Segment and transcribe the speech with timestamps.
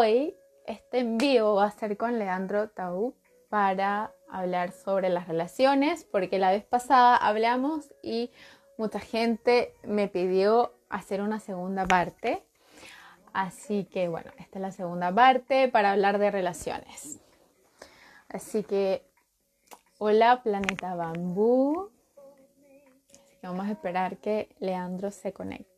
[0.00, 3.16] Hoy este envío va a ser con Leandro Tau
[3.48, 8.30] para hablar sobre las relaciones, porque la vez pasada hablamos y
[8.76, 12.46] mucha gente me pidió hacer una segunda parte.
[13.32, 17.18] Así que bueno, esta es la segunda parte para hablar de relaciones.
[18.28, 19.04] Así que,
[19.98, 21.90] hola Planeta Bambú.
[23.42, 25.77] Vamos a esperar que Leandro se conecte.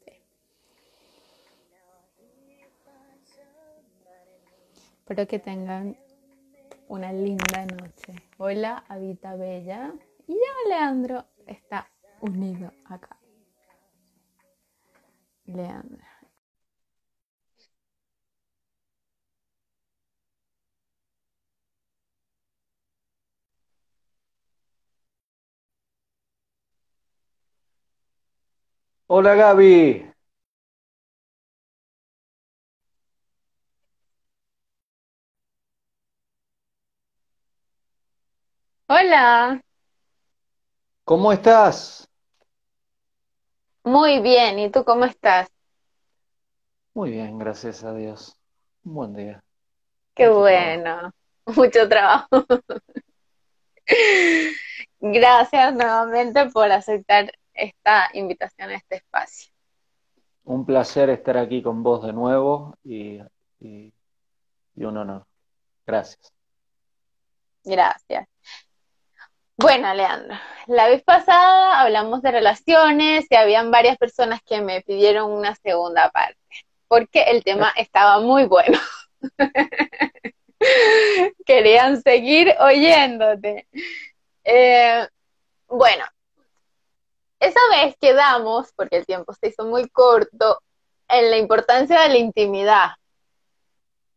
[5.11, 5.97] Espero que tengan
[6.87, 8.15] una linda noche.
[8.39, 9.93] Hola, Habita Bella.
[10.29, 13.19] Y ya Leandro está unido acá.
[15.47, 15.99] Leandro.
[29.09, 30.10] Hola Gaby.
[38.91, 39.63] Hola,
[41.05, 42.09] ¿Cómo estás?
[43.85, 44.59] muy bien.
[44.59, 45.49] ¿Y tú cómo estás?
[46.95, 48.37] Muy bien, gracias a Dios.
[48.85, 49.43] Un buen día,
[50.15, 50.79] Qué mucho trabajo.
[50.79, 51.13] bueno.
[51.57, 52.29] Mucho trabajo.
[55.01, 59.53] Gracias nuevamente por aceptar esta invitación a este espacio.
[60.45, 63.19] Un placer estar aquí con vos de nuevo y,
[63.61, 63.93] y-
[64.77, 65.27] y un honor.
[65.87, 66.33] Gracias.
[67.65, 68.30] Gracias.
[69.61, 70.39] Bueno, Leandro,
[70.69, 76.11] la vez pasada hablamos de relaciones y habían varias personas que me pidieron una segunda
[76.11, 76.39] parte,
[76.89, 78.79] porque el tema estaba muy bueno.
[81.45, 83.69] Querían seguir oyéndote.
[84.45, 85.07] Eh,
[85.69, 86.07] bueno,
[87.39, 90.63] esa vez quedamos, porque el tiempo se hizo muy corto,
[91.07, 92.93] en la importancia de la intimidad.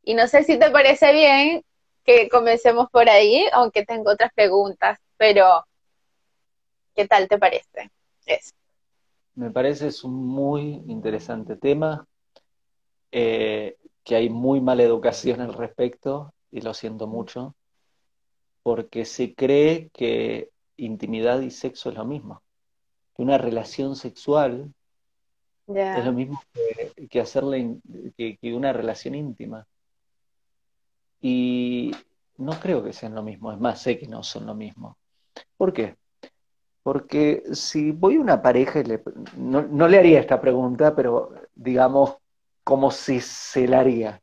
[0.04, 1.66] Y no sé si te parece bien
[2.06, 5.66] que comencemos por ahí, aunque tengo otras preguntas, pero
[6.94, 7.90] ¿qué tal te parece?
[8.26, 8.52] Eso.
[9.36, 12.06] Me parece es un muy interesante tema,
[13.10, 17.56] eh, que hay muy mala educación al respecto y lo siento mucho,
[18.64, 22.42] porque se cree que intimidad y sexo es lo mismo,
[23.16, 24.74] que una relación sexual
[25.68, 27.78] es lo mismo que, que hacerle
[28.18, 29.66] que una relación íntima.
[31.22, 31.92] Y
[32.36, 34.98] no creo que sean lo mismo, es más, sé que no son lo mismo.
[35.58, 35.96] ¿Por qué?
[36.84, 39.04] Porque si voy a una pareja y le,
[39.38, 42.18] no, no le haría esta pregunta, pero digamos
[42.64, 44.22] como si se la haría.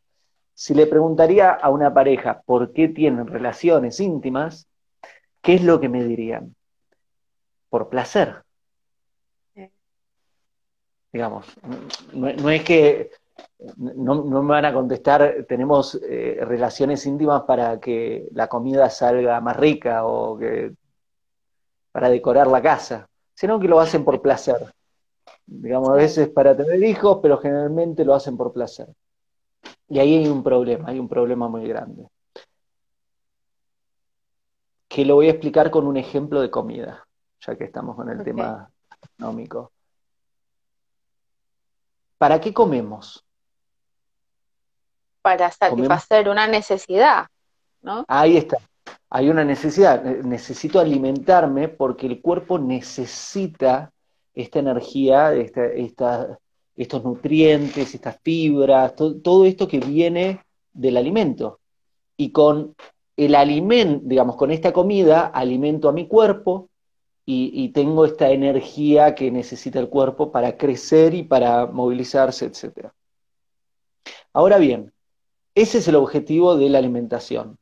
[0.55, 4.69] Si le preguntaría a una pareja por qué tienen relaciones íntimas,
[5.41, 6.55] ¿qué es lo que me dirían?
[7.71, 8.43] Por placer,
[11.13, 11.47] digamos.
[12.13, 13.11] No, no es que
[13.77, 19.41] no, no me van a contestar, tenemos eh, relaciones íntimas para que la comida salga
[19.41, 20.73] más rica o que
[21.93, 24.73] para decorar la casa, sino que lo hacen por placer.
[25.47, 28.89] Digamos, a veces para tener hijos, pero generalmente lo hacen por placer.
[29.89, 32.09] Y ahí hay un problema, hay un problema muy grande,
[34.89, 37.07] que lo voy a explicar con un ejemplo de comida,
[37.41, 38.71] ya que estamos con el tema
[39.03, 39.73] económico.
[42.19, 43.25] ¿Para qué comemos?
[45.23, 47.27] Para Comemos satisfacer una necesidad,
[47.83, 48.05] ¿no?
[48.07, 48.59] Ahí está.
[49.11, 50.07] Hay una necesidad.
[50.07, 53.93] Eh, Necesito alimentarme porque el cuerpo necesita
[54.35, 60.41] esta energía, estos nutrientes, estas fibras, to- todo esto que viene
[60.73, 61.61] del alimento.
[62.17, 62.75] Y con
[63.17, 66.69] el alimento, digamos, con esta comida, alimento a mi cuerpo
[67.27, 72.93] y, y tengo esta energía que necesita el cuerpo para crecer y para movilizarse, etc.
[74.33, 74.93] Ahora bien,
[75.55, 77.59] ese es el objetivo de la alimentación.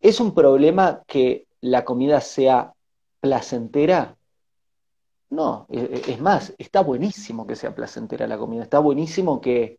[0.00, 2.72] ¿Es un problema que la comida sea
[3.20, 4.16] placentera?
[5.30, 9.78] No, e- e- es más, está buenísimo que sea placentera la comida, está buenísimo que,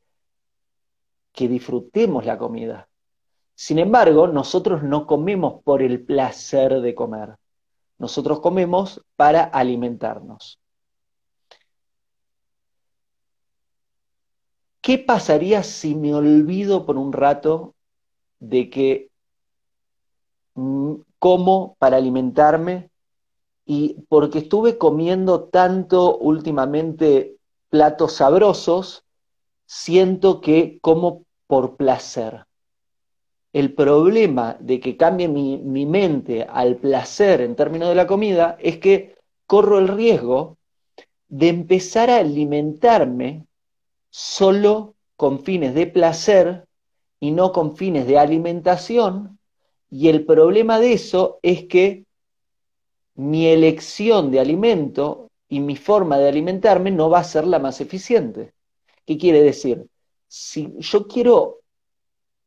[1.31, 2.89] que disfrutemos la comida.
[3.55, 7.35] Sin embargo, nosotros no comemos por el placer de comer,
[7.97, 10.59] nosotros comemos para alimentarnos.
[14.81, 17.75] ¿Qué pasaría si me olvido por un rato
[18.39, 19.09] de que
[21.19, 22.89] como para alimentarme
[23.65, 27.35] y porque estuve comiendo tanto últimamente
[27.69, 29.03] platos sabrosos,
[29.65, 32.45] siento que como por placer.
[33.53, 38.57] El problema de que cambie mi, mi mente al placer en términos de la comida
[38.59, 39.15] es que
[39.45, 40.57] corro el riesgo
[41.27, 43.45] de empezar a alimentarme
[44.09, 46.67] solo con fines de placer
[47.19, 49.36] y no con fines de alimentación,
[49.89, 52.05] y el problema de eso es que
[53.15, 57.81] mi elección de alimento y mi forma de alimentarme no va a ser la más
[57.81, 58.53] eficiente.
[59.05, 59.87] ¿Qué quiere decir?
[60.27, 61.61] Si yo quiero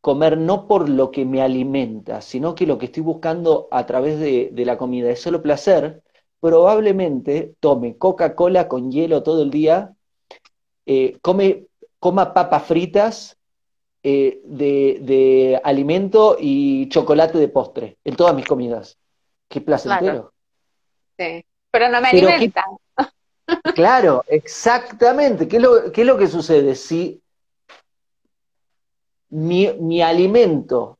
[0.00, 4.18] comer no por lo que me alimenta, sino que lo que estoy buscando a través
[4.18, 6.02] de, la comida es solo placer,
[6.40, 9.94] probablemente tome Coca-Cola con hielo todo el día,
[10.86, 11.66] eh, come,
[11.98, 13.39] coma papas fritas
[14.02, 18.98] eh, de, alimento y chocolate de postre en todas mis comidas.
[19.48, 20.32] Qué placentero.
[21.18, 22.64] Sí, pero no me alimenta.
[23.74, 25.48] claro, exactamente.
[25.48, 26.74] ¿Qué es, lo, ¿Qué es lo que sucede?
[26.74, 27.20] Si
[29.30, 30.98] mi, alimento,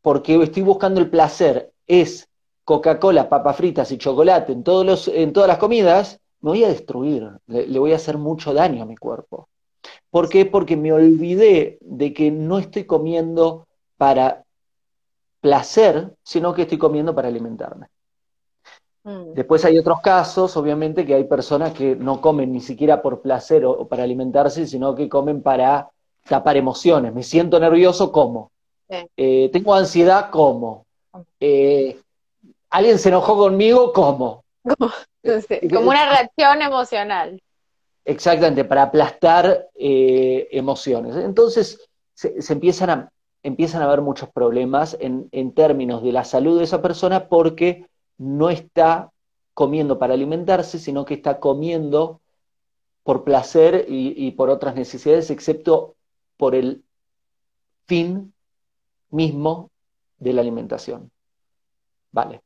[0.00, 2.28] porque estoy buscando el placer, es
[2.64, 6.68] Coca-Cola, papas fritas y chocolate en, todos los, en todas las comidas, me voy a
[6.68, 9.48] destruir, le, voy a hacer mucho daño a mi cuerpo.
[10.10, 10.46] ¿Por qué?
[10.46, 14.44] Porque me olvidé de que no estoy comiendo para
[15.40, 17.88] placer, sino que estoy comiendo para alimentarme.
[19.04, 19.34] Mm.
[19.34, 23.64] Después hay otros casos, obviamente, que hay personas que no comen ni siquiera por placer
[23.64, 25.90] o para alimentarse, sino que comen para
[26.28, 27.12] tapar emociones.
[27.12, 28.50] Me siento nervioso, ¿cómo?
[29.16, 30.84] Eh, tengo ansiedad, ¿cómo?
[31.40, 31.98] Eh,
[32.70, 33.92] ¿Alguien se enojó conmigo?
[33.92, 34.44] ¿Cómo?
[34.62, 34.92] Como
[35.90, 37.40] una reacción emocional.
[38.04, 41.16] Exactamente, para aplastar eh, emociones.
[41.16, 43.12] Entonces se, empiezan, a,
[43.42, 47.86] empiezan a haber muchos problemas en, términos de la salud de esa persona porque
[48.18, 49.12] no está
[49.54, 52.20] comiendo para alimentarse, sino que está comiendo
[53.04, 55.96] por placer y por otras necesidades, excepto
[56.36, 56.84] por el
[57.86, 58.32] fin
[59.10, 59.70] mismo
[60.18, 61.10] de la alimentación.
[62.12, 62.42] Vale.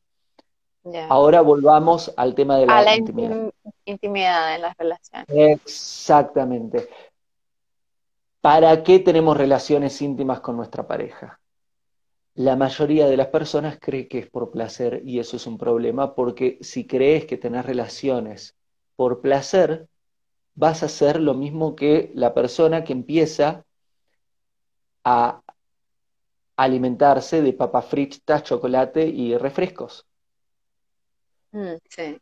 [1.09, 3.53] Ahora volvamos al tema de la, la intimidad.
[3.85, 5.27] intimidad en las relaciones.
[5.29, 6.89] Exactamente.
[8.41, 11.41] ¿Para qué tenemos relaciones íntimas con nuestra pareja?
[12.35, 16.15] La mayoría de las personas cree que es por placer y eso es un problema
[16.15, 18.55] porque si crees que tenés relaciones
[18.95, 19.89] por placer,
[20.55, 23.65] vas a hacer lo mismo que la persona que empieza
[25.03, 25.41] a
[26.57, 30.07] alimentarse de papas fritas, chocolate y refrescos.
[31.57, 32.19] Mm, sí.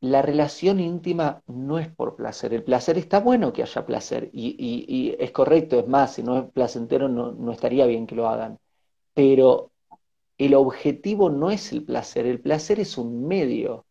[0.00, 2.54] La relación íntima no es por placer.
[2.54, 6.50] El placer está bueno que haya placer y, es correcto, es más, si no es
[6.52, 8.58] placentero no, no estaría bien que lo hagan.
[9.14, 9.72] Pero
[10.38, 13.86] el objetivo no es el placer, el placer es un medio.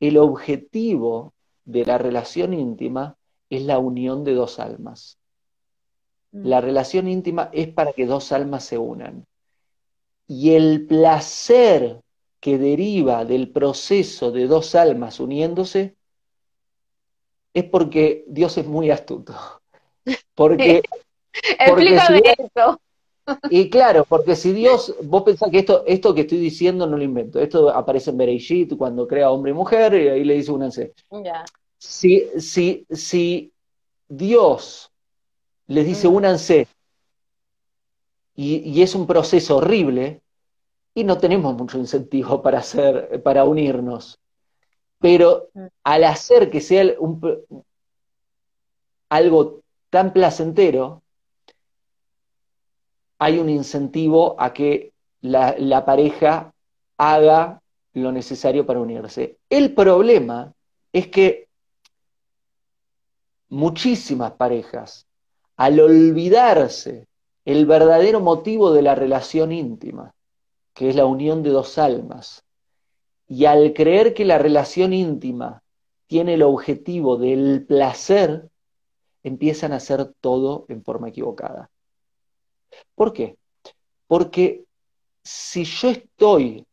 [0.00, 1.32] El objetivo
[1.64, 3.16] de la relación íntima
[3.48, 5.18] es la unión de dos almas.
[6.32, 6.64] La mm.
[6.64, 9.26] relación íntima es para que dos almas se unan.
[10.26, 12.00] Y el placer
[12.40, 15.96] que deriva del proceso de dos almas uniéndose
[17.54, 19.34] es porque Dios es muy astuto.
[20.34, 20.82] Porque,
[21.58, 22.80] Explícame eso.
[23.50, 27.04] Y claro, porque si Dios, vos pensás que esto, esto que estoy diciendo no lo
[27.04, 30.92] invento, esto aparece en Bereishit cuando crea hombre y mujer, y ahí le dice únanse.
[31.22, 31.44] Ya.
[31.78, 33.52] Si, si, si
[34.08, 34.90] Dios
[35.68, 36.14] les dice mm.
[36.14, 36.66] únanse,
[38.34, 40.22] y, es un proceso horrible,
[40.94, 44.18] y no tenemos mucho incentivo para, hacer, para unirnos.
[44.98, 45.66] Pero mm.
[45.84, 46.84] al hacer que sea
[49.08, 49.60] algo
[49.90, 51.02] tan placentero,
[53.18, 56.52] hay un incentivo a que la, la, pareja
[56.96, 57.60] haga
[57.92, 59.38] lo necesario para unirse.
[59.48, 60.52] El problema
[60.92, 61.48] es que
[63.48, 65.06] muchísimas parejas
[65.56, 67.06] al olvidarse
[67.44, 70.14] el verdadero motivo de la relación íntima,
[70.74, 72.44] que es la unión de dos almas,
[73.26, 75.62] y al creer que la relación íntima
[76.06, 78.50] tiene el objetivo del placer,
[79.22, 81.70] empiezan a hacer todo en forma equivocada.
[82.94, 83.36] ¿Por qué?
[84.06, 84.64] Porque
[85.22, 86.66] si yo estoy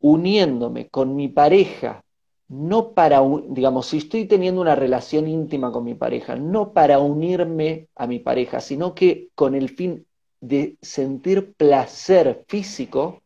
[0.00, 2.04] uniéndome con mi pareja
[2.52, 7.88] no para, digamos, si estoy teniendo una relación íntima con mi pareja, no para unirme
[7.96, 10.06] a mi pareja, sino que con el fin
[10.42, 13.22] de sentir placer físico,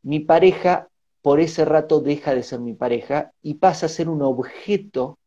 [0.00, 0.88] mi pareja
[1.20, 5.18] por ese rato deja de ser mi pareja y pasa a ser un objeto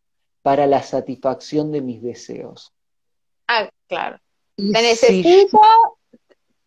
[0.41, 2.73] para la satisfacción de mis deseos.
[3.47, 4.17] Ah, claro.
[4.55, 5.61] Te necesito,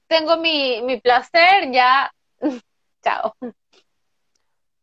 [0.07, 2.13] tengo mi, mi placer, ya,
[3.03, 3.35] chao.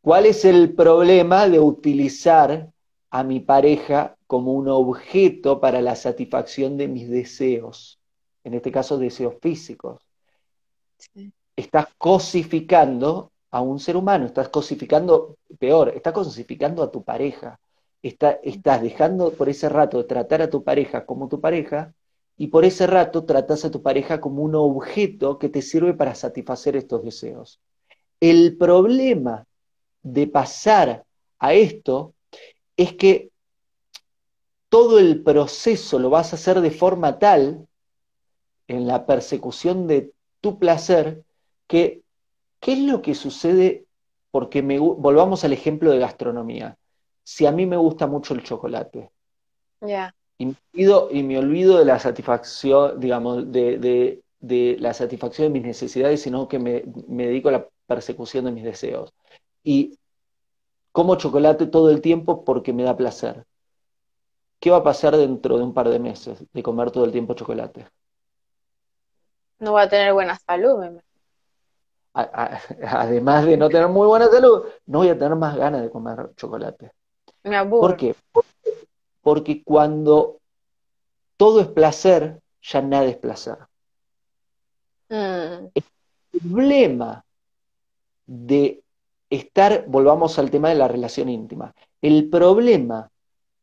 [0.01, 2.71] ¿Cuál es el problema de utilizar
[3.11, 7.99] a mi pareja como un objeto para la satisfacción de mis deseos?
[8.43, 10.01] En este caso, deseos físicos.
[11.55, 17.59] Estás cosificando a un ser humano, estás cosificando, peor, estás cosificando a tu pareja.
[18.01, 21.93] estás dejando por ese rato de tratar a tu pareja como tu pareja
[22.37, 26.15] y por ese rato tratas a tu pareja como un objeto que te sirve para
[26.15, 27.61] satisfacer estos deseos.
[28.19, 29.45] El problema
[30.03, 31.05] de pasar
[31.39, 32.13] a esto
[32.77, 33.29] es que
[34.69, 37.67] todo el proceso lo vas a hacer de forma tal,
[38.67, 41.23] en la persecución de tu placer,
[41.67, 42.03] que,
[42.61, 43.85] ¿qué es lo que sucede?
[44.31, 46.77] Porque me, volvamos al ejemplo de gastronomía.
[47.23, 49.11] Si a mí me gusta mucho el chocolate,
[50.37, 54.21] y, me olvido, de la satisfacción, digamos, de,
[54.79, 58.63] la satisfacción de mis necesidades, sino que me, me dedico a la persecución de mis
[58.63, 59.13] deseos.
[59.63, 59.97] Y
[60.91, 63.45] como chocolate todo el tiempo porque me da placer.
[64.59, 67.33] ¿Qué va a pasar dentro de un par de meses de comer todo el tiempo
[67.33, 67.87] chocolate?
[69.59, 71.01] No va a tener buena salud, me
[72.13, 76.31] Además de no tener muy buena salud, no voy a tener más ganas de comer
[76.35, 76.91] chocolate.
[77.43, 77.81] Me aburro.
[77.81, 78.15] ¿Por qué?
[79.21, 80.39] Porque cuando
[81.37, 83.57] todo es placer, ya nada es placer.
[85.09, 85.67] Mm.
[85.73, 85.83] El
[86.51, 87.23] problema
[88.25, 88.83] de
[89.31, 93.09] estar, volvamos al tema de la relación íntima, el problema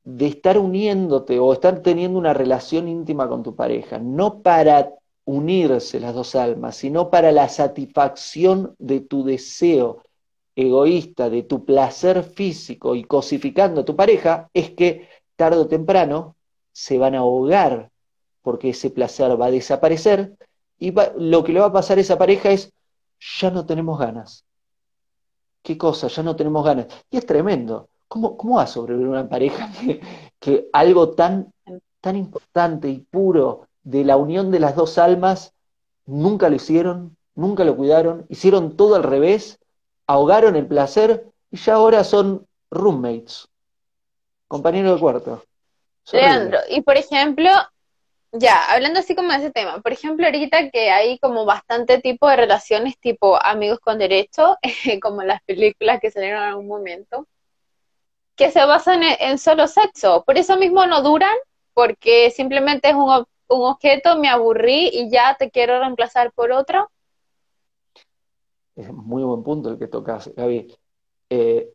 [0.02, 4.90] de estar uniéndote o estar teniendo una relación íntima con tu pareja, no para
[5.26, 10.02] unirse las dos almas, sino para la satisfacción de tu deseo
[10.56, 15.06] egoísta, de tu placer físico y cosificando a tu pareja, es que
[15.36, 16.34] tarde o temprano
[16.72, 17.90] se van a ahogar
[18.40, 20.32] porque ese placer va a desaparecer
[20.78, 22.72] y lo que le va a pasar a esa pareja es,
[23.38, 24.47] ya no tenemos ganas.
[25.68, 26.08] ¿Qué cosa?
[26.08, 26.86] Ya no tenemos ganas.
[27.10, 27.90] Y es tremendo.
[28.08, 29.70] ¿Cómo, cómo va a sobrevivir una pareja
[30.40, 31.52] que, algo tan,
[32.00, 35.52] tan importante y puro de la unión de las dos almas
[36.06, 39.58] nunca lo hicieron, nunca lo cuidaron, hicieron todo al revés,
[40.06, 43.46] ahogaron el placer y ya ahora son roommates,
[44.46, 45.44] compañeros de cuarto.
[46.12, 47.50] Leandro, y por ejemplo,
[48.38, 52.28] ya, hablando así como de ese tema, por ejemplo, ahorita que hay como bastante tipo
[52.28, 54.56] de relaciones tipo amigos con derecho,
[55.02, 57.26] como las películas que salieron en algún momento,
[58.36, 60.24] que se basan en, solo sexo.
[60.24, 61.34] Por eso mismo no duran,
[61.74, 63.10] porque simplemente es un,
[63.48, 66.90] un objeto, me aburrí y ya te quiero reemplazar por otro.
[68.76, 70.72] Es muy buen punto el que tocas, Gaby.
[71.30, 71.72] Eh,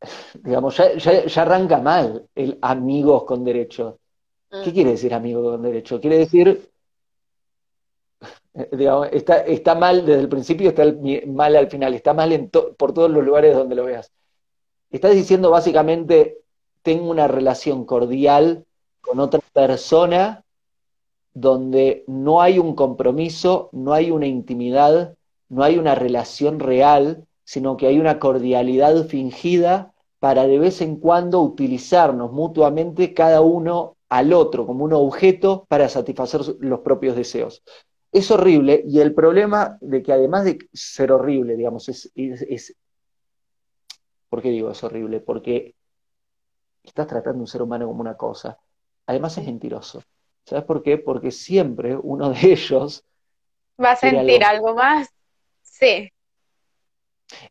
[0.42, 3.98] digamos, ya, ya, arranca mal el amigos con derecho.
[4.62, 6.00] ¿Qué quiere decir amigo con derecho?
[6.00, 6.70] Quiere decir,
[8.72, 10.84] digamos, está, mal desde el principio, está
[11.26, 14.12] mal al final, está mal por todos los lugares donde lo veas.
[14.90, 16.38] Estás diciendo básicamente,
[16.82, 18.64] tengo una relación cordial
[19.00, 20.44] con otra persona
[21.32, 25.16] donde no hay un compromiso, no hay una intimidad,
[25.48, 30.96] no hay una relación real, sino que hay una cordialidad fingida para de vez en
[30.96, 37.62] cuando utilizarnos mutuamente cada uno al otro como un objeto para satisfacer los propios deseos.
[38.12, 42.76] Es horrible y el problema de que además de ser horrible, digamos, es, es,
[44.28, 45.20] ¿Por qué digo es horrible?
[45.20, 45.74] Porque
[46.82, 48.58] estás tratando a un ser humano como una cosa.
[49.06, 50.02] Además es mentiroso.
[50.44, 50.98] ¿Sabes por qué?
[50.98, 53.04] Porque siempre uno de ellos...
[53.82, 54.74] Va a sentir algo.
[54.74, 55.08] más.
[55.62, 56.10] Sí.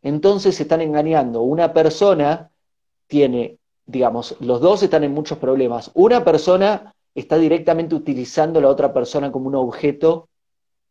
[0.01, 1.41] Entonces se están engañando.
[1.41, 2.51] Una persona
[3.07, 5.91] tiene, digamos, los dos están en muchos problemas.
[5.93, 10.29] Una persona está directamente utilizando a la otra persona como un objeto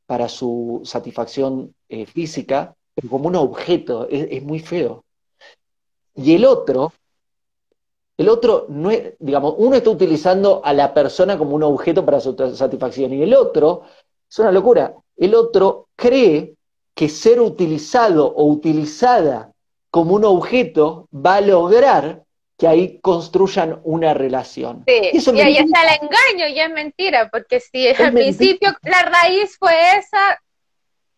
[0.06, 5.04] para su satisfacción eh, física, pero como un objeto, es muy feo.
[6.14, 6.92] Y el otro,
[8.18, 12.20] el otro no es, digamos, uno está utilizando a la persona como un objeto para
[12.20, 13.82] su satisfacción y el otro,
[14.30, 16.54] es una locura, el otro cree
[16.94, 19.52] que ser utilizado o utilizada
[19.90, 22.24] como un objeto va a lograr
[22.62, 24.84] que ahí construyan una relación.
[24.86, 29.56] Sí, y, ahí está el engaño y es mentira, porque si al principio la raíz
[29.58, 30.40] fue esa,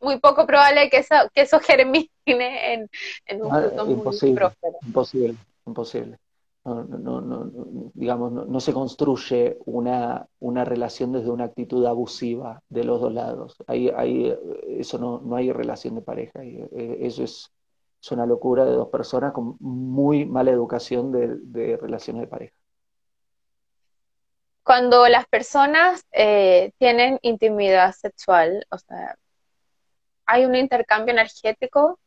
[0.01, 2.89] muy poco probable que eso, que eso germine en,
[3.43, 4.79] un ah, fruto imposible, próspero.
[4.87, 5.35] Imposible,
[5.67, 6.19] imposible.
[6.65, 7.51] No, no, no,
[7.93, 13.55] digamos, no, se construye una, una relación desde una actitud abusiva de los dos lados.
[13.67, 14.35] Ahí, ahí,
[14.67, 16.43] eso no, no hay relación de pareja.
[16.43, 17.53] Eh, eso es,
[18.05, 22.55] es una locura de dos personas con muy mala educación de, de relaciones de pareja.
[24.63, 29.17] Cuando las personas eh, tienen intimidad sexual, o sea,
[30.27, 31.81] hay un intercambio energético.
[31.93, 31.99] O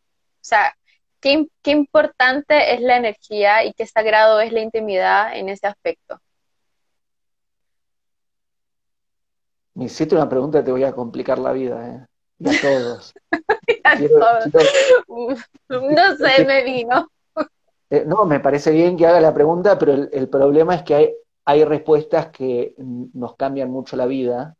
[0.41, 0.75] sea,
[1.19, 6.19] qué, importante es la energía y qué sagrado es la intimidad en ese aspecto.
[9.73, 12.05] Me hiciste una pregunta, te voy a complicar la vida, ¿eh?
[12.39, 13.13] Y a todos.
[15.69, 17.09] no sé, me vino.
[17.89, 21.15] Eh, no, me parece bien que haga la pregunta, pero el, problema es que
[21.45, 24.55] hay respuestas que nos cambian mucho la vida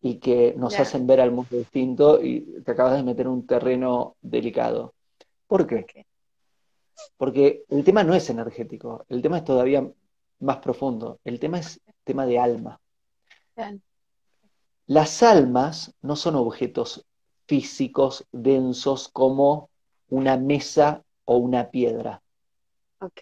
[0.00, 3.46] y que nos hacen ver al mundo distinto y te acabas de meter en un
[3.46, 4.94] terreno delicado.
[5.46, 6.06] ¿Por qué?
[7.16, 9.88] Porque el tema no es energético, el tema es todavía
[10.40, 12.80] más profundo, el tema es tema de alma.
[14.88, 17.04] Las almas no son objetos
[17.46, 19.68] físicos densos como
[20.08, 22.22] una mesa o una piedra.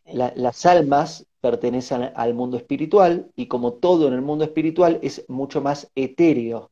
[0.04, 5.60] las almas pertenecen al mundo espiritual y como todo en el mundo espiritual es mucho
[5.60, 6.70] más etéreo.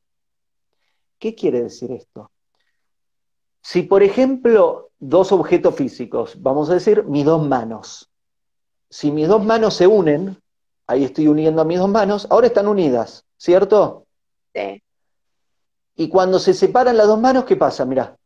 [1.18, 2.30] ¿Qué quiere decir esto?
[3.62, 8.12] Si, por ejemplo, dos objetos físicos, vamos a decir mis dos manos,
[8.90, 10.40] si mis dos manos se unen,
[10.86, 14.03] ahí estoy uniendo a mis dos manos, ahora están unidas, ¿cierto?
[14.54, 14.82] Sí.
[15.96, 17.84] Y cuando se separan las dos manos, ¿qué pasa?
[17.84, 18.16] Mirá,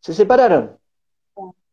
[0.00, 0.78] se separaron.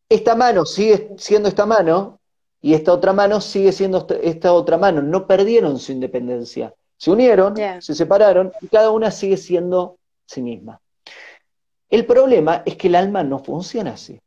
[0.09, 2.19] Esta mano sigue siendo esta mano
[2.61, 5.01] y esta otra mano sigue siendo esta otra mano.
[5.01, 6.73] No perdieron su independencia.
[6.97, 10.79] Se unieron, se separaron y cada una sigue siendo sí misma.
[11.89, 14.19] El problema es que el alma no funciona así.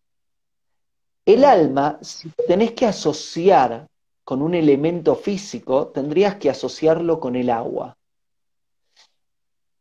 [1.25, 3.89] El alma, si tenés que asociar
[4.23, 7.96] con un elemento físico, tendrías que asociarlo con el agua.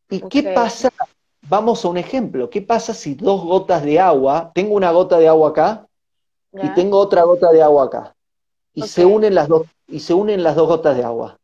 [0.10, 0.92] ¿Y qué pasa?
[1.48, 2.50] Vamos a un ejemplo.
[2.50, 5.88] ¿Qué pasa si dos gotas de agua, tengo una gota de agua acá
[6.54, 8.16] y tengo otra gota de agua acá?
[8.74, 11.40] Y se unen las dos y se unen las dos gotas de agua.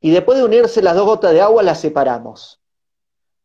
[0.00, 2.60] Y después de unirse las dos gotas de agua las separamos.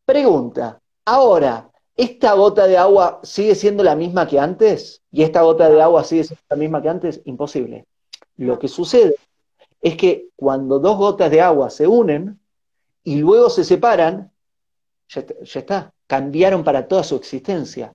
[0.04, 5.02] Pregunta, ahora, ¿esta gota de agua sigue siendo la misma que antes?
[5.10, 7.22] ¿Y esta gota de agua sigue siendo la misma que antes?
[7.24, 7.86] Imposible.
[8.36, 9.16] Lo que sucede
[9.80, 12.38] es que cuando dos gotas de agua se unen,
[13.04, 14.32] y luego se separan,
[15.08, 17.94] ya, está, cambiaron para toda su existencia.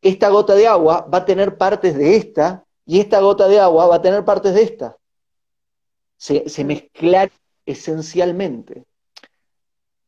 [0.00, 3.86] Esta gota de agua va a tener partes de esta y esta gota de agua
[3.86, 4.96] va a tener partes de esta.
[6.16, 7.30] Se, se mezclan
[7.64, 8.84] esencialmente.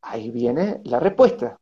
[0.00, 1.58] Ahí viene la respuesta.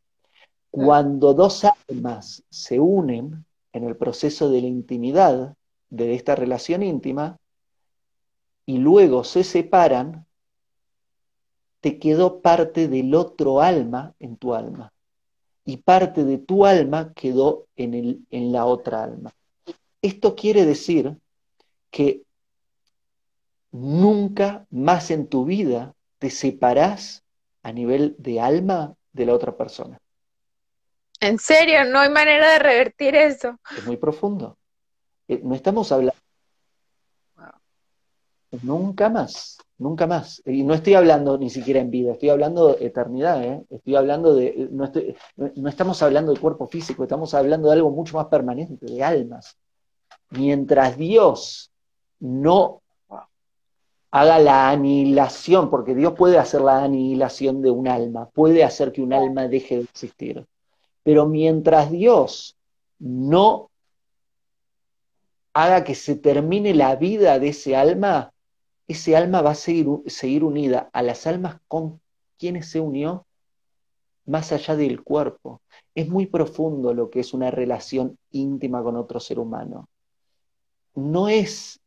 [0.71, 5.55] Cuando dos almas se unen en el proceso de la intimidad,
[5.89, 7.39] de esta relación íntima,
[8.67, 10.26] y luego se separan,
[11.87, 14.93] te quedó parte del otro alma en tu alma.
[15.65, 19.33] Y parte de tu alma quedó en, el, en la otra alma.
[20.03, 21.17] Esto quiere decir
[21.93, 22.23] que
[23.71, 27.23] nunca más en tu vida te separás
[27.63, 30.01] a nivel de alma de la otra persona.
[31.21, 31.85] ¿En serio?
[31.85, 33.61] ¿No hay manera de revertir eso?
[33.77, 34.59] Es muy profundo.
[35.29, 36.21] Eh, no estamos hablando.
[38.61, 39.59] Nunca más.
[39.79, 40.43] Nunca más.
[40.47, 43.65] Y no estoy hablando ni siquiera en vida, estoy hablando de eternidad, ¿eh?
[43.69, 44.69] Estoy hablando de.
[44.71, 44.91] No,
[45.37, 49.59] no, estamos hablando de cuerpo físico, estamos hablando de algo mucho más permanente, de almas.
[50.31, 51.71] Mientras Dios
[52.21, 52.81] no
[54.11, 59.03] haga la anihilación, porque Dios puede hacer la anihilación de un alma, puede hacer que
[59.03, 60.47] un alma deje de existir.
[61.03, 62.57] Pero mientras Dios
[62.99, 63.71] no
[65.53, 68.33] haga que se termine la vida de ese alma,
[68.89, 72.01] ese alma va a seguir, seguir unida a las almas con
[72.39, 73.27] quienes se unió
[74.27, 75.63] más allá del cuerpo.
[75.95, 79.89] Es muy profundo lo que es una relación íntima con otro ser humano.
[80.95, 81.81] No es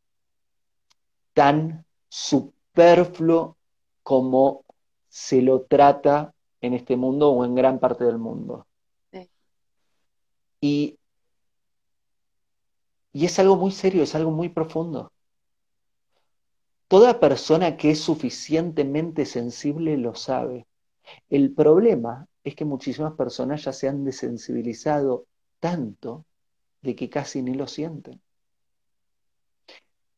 [1.34, 3.56] tan superfluo
[4.02, 4.64] como
[5.08, 8.66] se lo trata en este mundo o en gran parte del mundo.
[10.62, 10.98] Y,
[13.12, 15.10] y es algo muy serio, es algo muy profundo.
[16.90, 20.66] Toda persona que es suficientemente sensible lo sabe.
[21.28, 25.26] El problema es que muchísimas personas ya se han desensibilizado
[25.60, 26.24] tanto
[26.82, 28.20] de que casi ni lo sienten.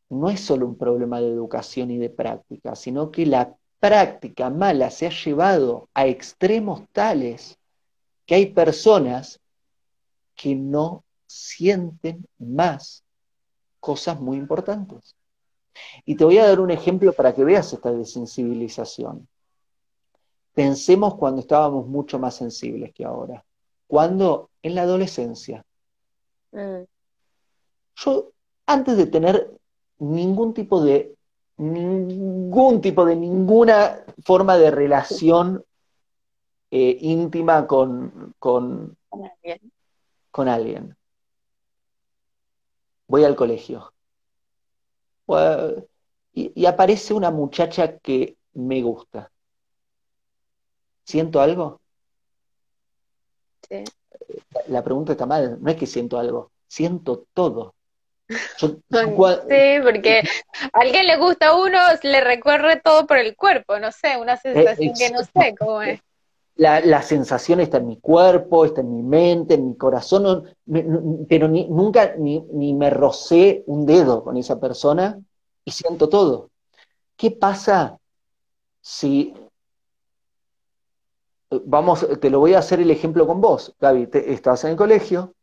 [0.08, 4.90] No es solo un problema de educación y de práctica, sino que la práctica mala
[4.90, 7.58] se ha llevado a extremos tales
[8.24, 9.38] que hay personas
[10.34, 13.04] que no sienten más
[13.78, 15.14] cosas muy importantes.
[16.04, 19.28] Y te voy a dar un ejemplo para que veas esta desensibilización.
[20.54, 23.44] Pensemos cuando estábamos mucho más sensibles que ahora.
[23.86, 25.64] Cuando en la adolescencia.
[26.52, 26.82] Mm.
[27.96, 28.32] Yo,
[28.66, 29.50] antes de tener
[29.98, 31.14] ningún tipo de
[31.58, 35.64] ningún tipo de ninguna forma de relación
[36.70, 38.96] eh, íntima con, con,
[40.30, 40.96] con alguien.
[43.06, 43.91] Voy al colegio
[46.32, 49.30] y, aparece una muchacha que me gusta.
[51.04, 51.80] ¿Siento algo?
[53.68, 53.84] Sí.
[54.68, 57.74] La pregunta está mal, no es que siento algo, siento todo.
[58.28, 60.22] sí, porque
[60.72, 64.36] a alguien le gusta a uno, le recorre todo por el cuerpo, no sé, una
[64.36, 66.00] sensación que no sé cómo es.
[66.56, 70.44] La, sensación está en mi cuerpo, está en mi mente, en mi corazón,
[71.28, 75.18] pero nunca ni, ni me rocé un dedo con esa persona
[75.64, 76.50] y siento todo.
[77.16, 77.98] ¿Qué pasa
[78.80, 79.34] si
[81.64, 85.34] vamos, te lo voy a hacer el ejemplo con vos, Gaby, estabas en el colegio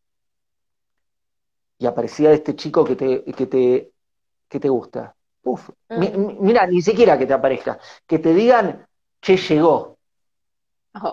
[1.78, 3.91] y aparecía este chico que te, que te,
[4.48, 5.15] que te gusta.
[5.43, 6.43] Uf, mm.
[6.43, 8.86] mira, ni siquiera que te aparezca, que te digan,
[9.22, 9.98] che, llegó.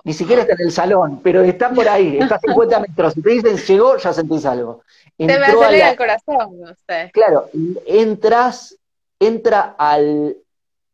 [0.05, 3.13] Ni siquiera está en el salón, pero está por ahí, está a 50 metros.
[3.15, 4.83] Si te dicen llegó, ya sentís algo.
[5.19, 7.11] Entró te va a salir al corazón, no sé.
[7.13, 7.49] Claro,
[7.87, 8.77] entras,
[9.21, 10.37] entra al,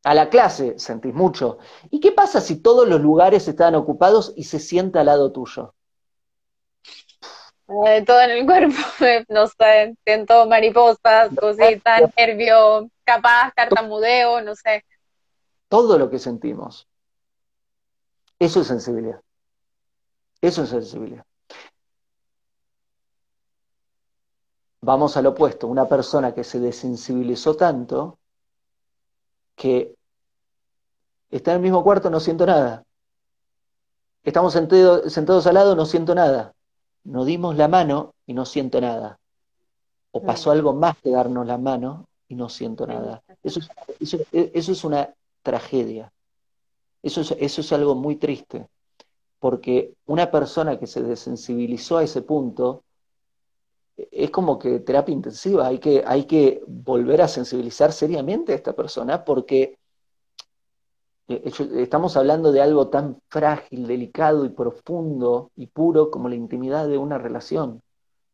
[0.04, 1.58] a la clase, sentís mucho.
[1.90, 5.74] ¿Y qué pasa si todos los lugares están ocupados y se sienta al lado tuyo?
[7.86, 8.74] Eh, todo en el cuerpo,
[9.28, 14.84] no sé, siento mariposas, cositas, nervio, capaz, tartamudeo, no sé.
[15.68, 16.86] Todo lo que sentimos.
[18.42, 19.22] Eso es sensibilidad.
[20.40, 21.24] Eso es sensibilidad.
[24.80, 28.18] Vamos al opuesto, una persona que se desensibilizó tanto
[29.54, 29.94] que
[31.30, 32.84] está en el mismo cuarto, no siento nada.
[34.24, 36.52] Estamos sentados, al lado, no siento nada.
[37.04, 39.20] Nos dimos la mano y no siento nada.
[40.10, 43.22] O pasó algo más que darnos la mano y no siento nada.
[43.44, 43.60] Eso
[44.32, 46.12] es, una tragedia.
[47.02, 48.68] Eso es, eso es algo muy triste.
[49.38, 52.84] Porque una persona que se desensibilizó a ese punto,
[53.96, 58.74] es como que terapia intensiva, hay que, hay que volver a sensibilizar seriamente a esta
[58.74, 59.78] persona porque
[61.28, 66.88] eh, estamos hablando de algo tan frágil, delicado y profundo y puro como la intimidad
[66.88, 67.82] de una relación.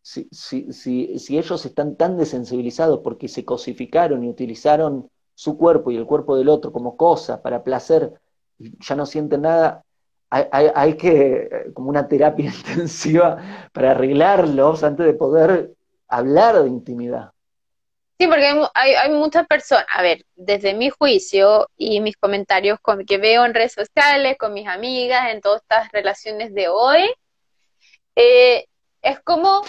[0.02, 5.90] Si, si, si, si ellos están tan desensibilizados porque se cosificaron y utilizaron su cuerpo
[5.90, 8.20] y el cuerpo del otro como cosa para placer,
[8.58, 9.84] ya no sienten nada,
[10.30, 15.72] hay, que, como una terapia intensiva para arreglarlos antes de poder
[16.08, 17.32] hablar de intimidad.
[18.20, 23.06] Sí, porque hay, hay, muchas personas, a ver, desde mi juicio y mis comentarios con,
[23.06, 27.08] que veo en redes sociales, con mis amigas, en todas estas relaciones de hoy,
[28.16, 28.66] eh,
[29.02, 29.62] es como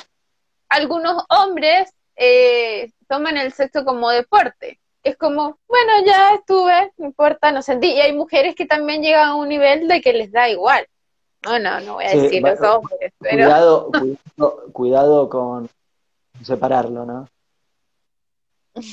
[0.68, 7.52] algunos hombres eh, toman el sexo como deporte es como, bueno, ya estuve, no importa,
[7.52, 7.92] no sentí.
[7.94, 10.88] Y hay mujeres que también llegan a un nivel de que les da igual.
[11.44, 13.46] No, no, no voy a decir los hombres, pero...
[13.46, 13.92] Cuidado,
[14.74, 15.70] cuidado, con
[16.44, 17.30] separarlo, ¿no?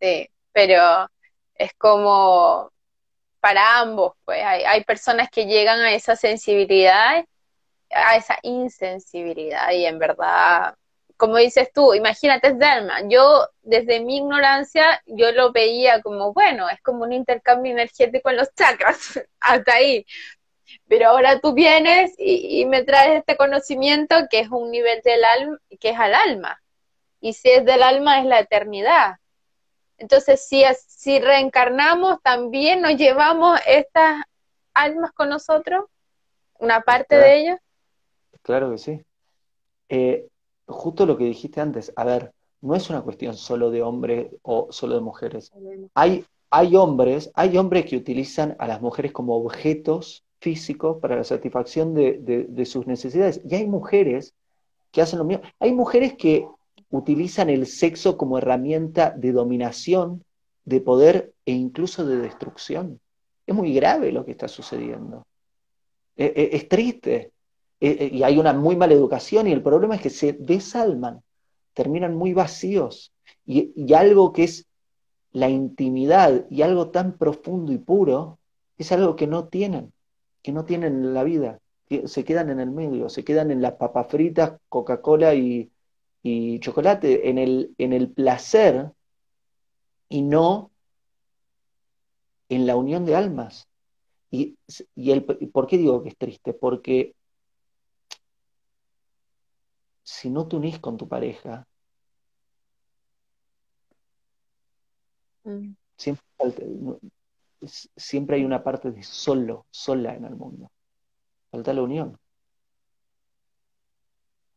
[0.00, 1.10] Sí, pero
[1.56, 2.70] es como
[3.40, 7.24] para ambos, pues hay, hay personas que llegan a esa sensibilidad,
[7.90, 10.76] a esa insensibilidad y en verdad
[11.18, 16.80] como dices tú, imagínate Dharma, yo desde mi ignorancia, yo lo veía como, bueno, es
[16.80, 20.06] como un intercambio energético en los chakras, hasta ahí.
[20.86, 25.58] Pero ahora tú vienes y, me traes este conocimiento que es un nivel del alma,
[25.80, 26.62] que es al alma.
[27.20, 29.16] Y si es del alma, es la eternidad.
[29.96, 34.22] Entonces, si, si reencarnamos, también nos llevamos estas
[34.72, 35.86] almas con nosotros,
[36.58, 37.60] una parte de ellas.
[38.42, 39.02] Claro que sí.
[39.88, 40.28] Eh,
[40.68, 44.68] justo lo que dijiste antes, a ver, no es una cuestión solo de hombres o
[44.70, 45.52] solo de mujeres.
[45.94, 51.24] Hay, hay hombres, hay hombres que utilizan a las mujeres como objetos físicos para la
[51.24, 53.40] satisfacción de, sus necesidades.
[53.48, 54.34] Y hay mujeres
[54.92, 55.44] que hacen lo mismo.
[55.58, 56.46] Hay mujeres que
[56.90, 60.24] utilizan el sexo como herramienta de dominación,
[60.64, 63.00] de poder e incluso de destrucción.
[63.46, 65.26] Es muy grave lo que está sucediendo.
[66.16, 67.32] E, e, es triste.
[67.80, 71.22] Eh, eh, y hay una muy mala educación y el problema es que se desalman,
[71.74, 73.12] terminan muy vacíos
[73.46, 74.66] y, algo que es
[75.32, 78.38] la intimidad y algo tan profundo y puro
[78.78, 79.92] es algo que no tienen,
[80.42, 81.60] que no tienen en la vida,
[82.06, 85.70] se quedan en el medio, se quedan en las papas fritas, Coca-Cola y,
[86.60, 88.90] chocolate, en el, en el placer
[90.08, 90.70] y no
[92.48, 93.68] en la unión de almas.
[94.30, 94.58] Y,
[94.94, 96.52] y el, ¿por qué digo que es triste?
[96.52, 97.14] Porque
[100.08, 101.66] si no te unís con tu pareja,
[105.44, 105.72] mm.
[107.94, 110.72] siempre, hay una parte de solo, sola en el mundo.
[111.50, 112.18] Falta la unión.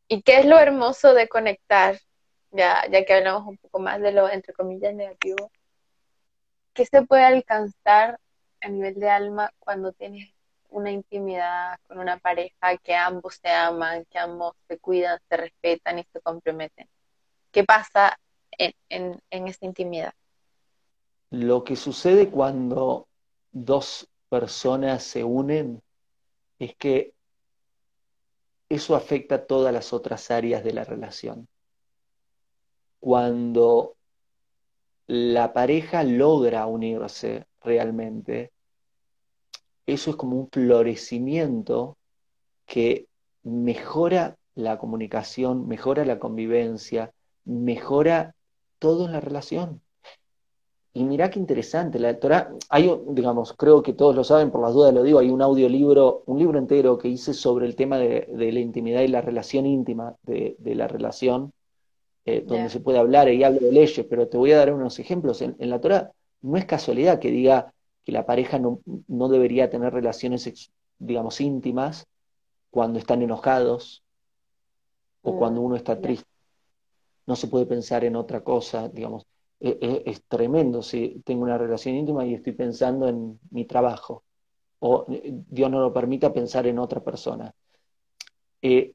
[0.08, 2.00] ¿Y qué es lo hermoso de conectar?
[2.52, 5.52] Ya, ya que hablamos un poco más de lo, entre comillas, negativo.
[6.74, 8.22] ¿Qué se puede alcanzar
[8.62, 10.34] a nivel de alma cuando tienes
[10.72, 16.00] una intimidad con una pareja que ambos se aman, que ambos se cuidan, se respetan
[16.00, 16.88] y se comprometen.
[17.52, 18.18] ¿Qué pasa
[18.58, 20.14] en, en, esta intimidad?
[21.30, 23.08] Lo que sucede cuando
[23.52, 25.82] dos personas se unen
[26.58, 27.14] es que
[28.70, 31.48] eso afecta a todas las otras áreas de la relación.
[33.00, 33.98] Cuando
[35.08, 38.54] la pareja logra unirse realmente,
[39.94, 41.98] eso es como un florecimiento
[42.66, 43.08] que
[43.44, 47.12] mejora la comunicación, mejora la convivencia,
[47.46, 48.36] mejora
[48.80, 49.82] todo en la relación.
[50.94, 54.74] Y mirá qué interesante, la Torah, hay, digamos, creo que todos lo saben, por las
[54.74, 58.28] dudas lo digo, hay un audiolibro, un libro entero que hice sobre el tema de,
[58.30, 61.54] la intimidad y la relación íntima de, la relación,
[62.26, 65.00] eh, donde se puede hablar y hablo de leyes, pero te voy a dar unos
[65.00, 65.42] ejemplos.
[65.42, 69.94] En, la Torah no es casualidad que diga que la pareja no, no debería tener
[69.94, 72.08] relaciones, digamos, íntimas
[72.70, 74.04] cuando están enojados
[75.22, 76.30] o cuando mm, uno está triste.
[77.28, 79.26] No se puede pensar en otra cosa, digamos.
[79.60, 84.24] E, e, es, tremendo si tengo una relación íntima y estoy pensando en mi trabajo
[84.80, 87.54] o eh, Dios no lo permita pensar en otra persona.
[88.62, 88.94] Eh,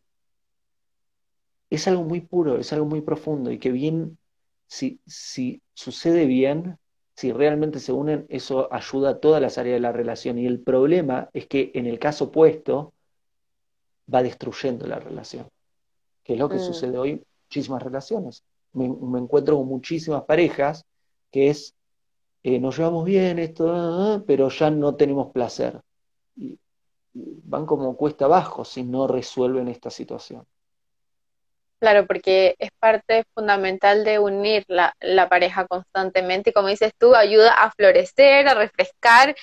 [1.70, 4.18] es algo muy puro, es algo muy profundo y que bien,
[4.66, 6.78] si, si sucede bien,
[7.16, 10.38] si realmente se unen, eso ayuda a todas las áreas de la relación.
[10.38, 12.92] Y el problema es que en el caso opuesto
[14.12, 15.48] va destruyendo la relación,
[16.22, 16.60] que es lo que mm.
[16.60, 18.44] sucede hoy en muchísimas relaciones
[18.76, 20.84] me, encuentro con muchísimas parejas
[21.30, 21.74] que es,
[22.42, 25.80] eh, nos llevamos bien, esto, ah, ah, pero ya no tenemos placer.
[26.36, 26.58] Y,
[27.14, 30.46] van como cuesta abajo si no resuelven esta situación.
[31.86, 34.92] Claro, porque es parte fundamental de unir la,
[35.28, 39.36] pareja constantemente y como dices tú, ayuda a florecer, a refrescar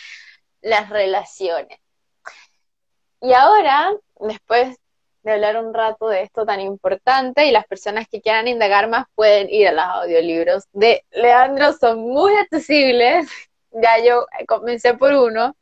[0.60, 1.80] las relaciones.
[3.22, 4.76] Y ahora, después
[5.22, 9.06] de hablar un rato de esto tan importante y las personas que quieran indagar más
[9.16, 13.26] pueden ir a los audiolibros de Leandro, son muy accesibles.
[13.72, 15.56] Ya yo comencé por uno.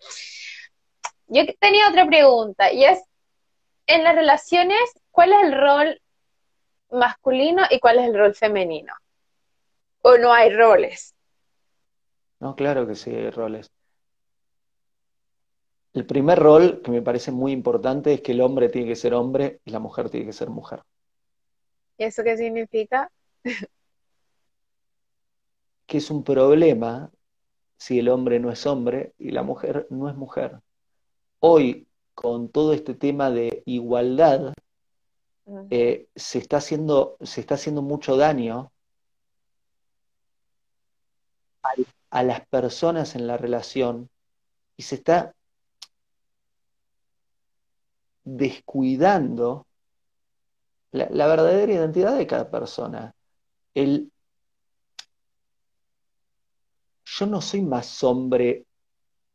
[1.27, 2.99] Yo tenía otra pregunta y es,
[3.85, 6.01] en las relaciones, ¿cuál es el rol
[6.91, 8.93] masculino y cuál es el rol femenino?
[10.01, 11.15] ¿O no hay roles?
[12.39, 13.71] No, claro que sí hay roles.
[15.93, 19.13] El primer rol que me parece muy importante es que el hombre tiene que ser
[19.13, 20.81] hombre y la mujer tiene que ser mujer.
[21.97, 23.11] ¿Y eso qué significa?
[25.91, 27.11] que es un problema
[27.77, 30.61] si el hombre no es hombre y la mujer no es mujer.
[31.39, 34.53] Hoy, con todo este tema de igualdad,
[35.69, 38.71] eh, se, está haciendo, se está haciendo mucho daño
[42.09, 44.09] a las personas en la relación
[44.77, 45.33] y se está
[48.23, 49.67] descuidando
[50.91, 53.15] la, verdadera identidad de cada persona.
[53.73, 54.09] Yo
[57.25, 58.65] no soy más hombre,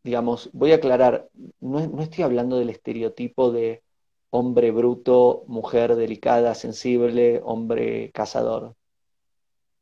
[0.03, 1.29] digamos, voy a aclarar,
[1.61, 3.83] no, no estoy hablando del estereotipo de
[4.31, 8.75] hombre bruto, mujer delicada, sensible, hombre cazador.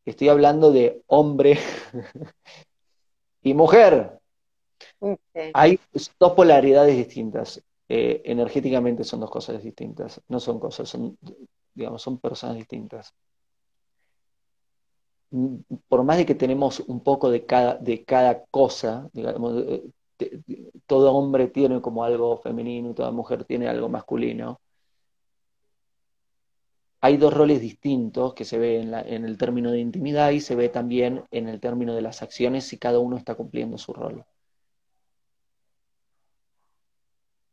[0.04, 1.58] Estoy hablando de hombre
[3.42, 4.18] y mujer.
[5.54, 5.80] Hay
[6.18, 7.62] dos polaridades distintas.
[7.88, 11.18] Eh, energéticamente son dos cosas distintas, no son cosas, son,
[11.74, 13.12] digamos, son personas distintas.
[15.30, 15.56] Mm,
[15.88, 19.54] por más de que tenemos un poco de cada, de cada cosa, digamos,
[20.86, 24.60] todo hombre tiene como algo femenino y toda mujer tiene algo masculino,
[27.00, 30.54] hay dos roles distintos que se ve en, en, el término de intimidad y se
[30.54, 34.24] ve también en el término de las acciones si cada uno está cumpliendo su rol.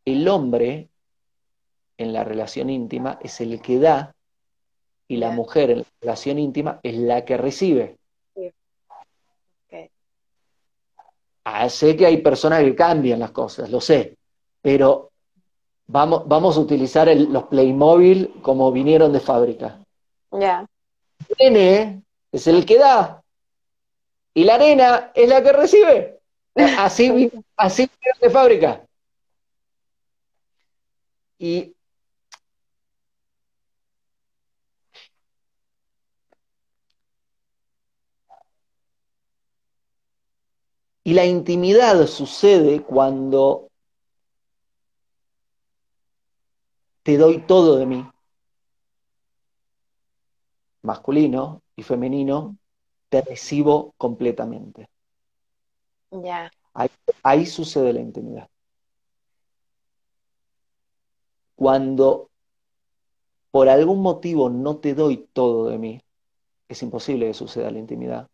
[0.06, 0.90] el hombre
[1.98, 4.16] en la relación íntima es el que da
[5.08, 7.98] y la mujer en la relación íntima es la que recibe.
[11.44, 14.18] Ah, sé que hay personas que cambian las cosas, lo sé,
[14.62, 15.12] pero
[15.88, 19.80] vamos, vamos a utilizar los Playmobil como vinieron de fábrica.
[20.32, 20.66] Ya.
[21.38, 23.22] El nene es el que da
[24.34, 26.20] y la arena es la que recibe.
[26.56, 28.86] Así, así vinieron de fábrica.
[31.40, 31.74] Y
[41.04, 43.70] Y la intimidad sucede cuando
[47.04, 48.08] te doy todo de mí,
[50.84, 52.58] masculino y femenino,
[53.10, 54.88] te recibo completamente.
[56.12, 56.52] Ya.
[57.24, 58.50] ahí, sucede la intimidad.
[61.56, 62.30] Cuando
[63.52, 66.02] por algún motivo no te doy todo de mí,
[66.68, 68.30] es imposible que suceda la intimidad.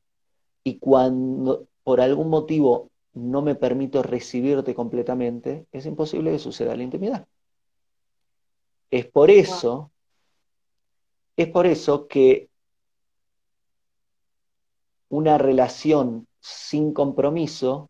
[0.63, 6.83] Y cuando por algún motivo no me permito recibirte completamente, es imposible que suceda la
[6.83, 7.25] intimidad.
[8.91, 9.89] Es por eso,
[11.37, 12.49] es por eso que
[15.07, 17.89] una relación sin compromiso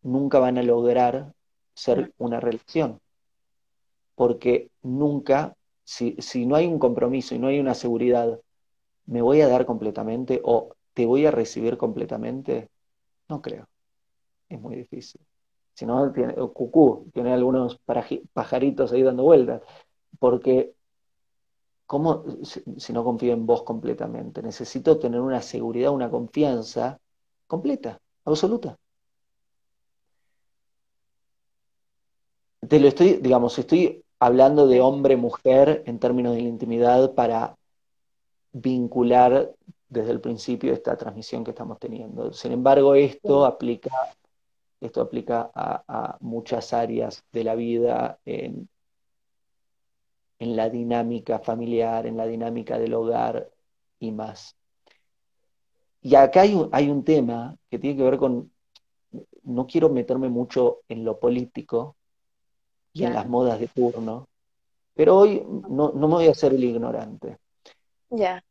[0.00, 1.34] nunca van a lograr
[1.74, 2.98] ser una relación.
[4.14, 5.54] Porque nunca,
[5.84, 8.40] si, si no hay un compromiso y no hay una seguridad,
[9.04, 12.70] ¿me voy a dar completamente o te voy a recibir completamente?
[13.28, 13.68] No creo.
[14.48, 15.20] Es muy difícil.
[15.74, 17.80] Si no, tiene, cucú, tiene algunos
[18.32, 19.62] pajaritos ahí dando vueltas.
[20.18, 20.74] Porque,
[21.86, 24.42] ¿cómo si no confío en vos completamente?
[24.42, 27.00] Necesito tener una seguridad, una confianza
[27.46, 28.78] completa, absoluta.
[32.68, 37.56] Te lo estoy, digamos, estoy hablando de hombre-mujer en términos de la intimidad para
[38.52, 39.52] vincular
[39.94, 42.32] desde el principio esta transmisión que estamos teniendo.
[42.32, 43.90] Sin embargo, esto aplica,
[44.80, 48.68] esto aplica a, muchas áreas de la vida en,
[50.38, 53.50] en la dinámica familiar, en la dinámica del hogar
[53.98, 54.56] y más.
[56.02, 58.52] Y acá hay un, hay un tema que tiene que ver con,
[59.44, 61.96] no quiero meterme mucho en lo político,
[62.94, 64.28] y en las modas de turno.
[64.94, 67.38] Pero hoy no, me voy a hacer el ignorante.
[68.10, 68.42] Ya.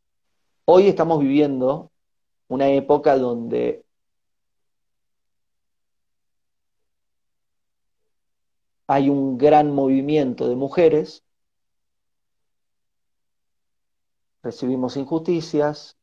[0.65, 1.91] Hoy estamos viviendo
[2.47, 3.83] una época donde
[8.87, 11.25] hay un gran movimiento de mujeres,
[14.41, 15.97] recibimos injusticias,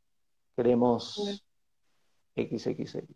[0.55, 1.43] queremos
[2.37, 3.09] XXX.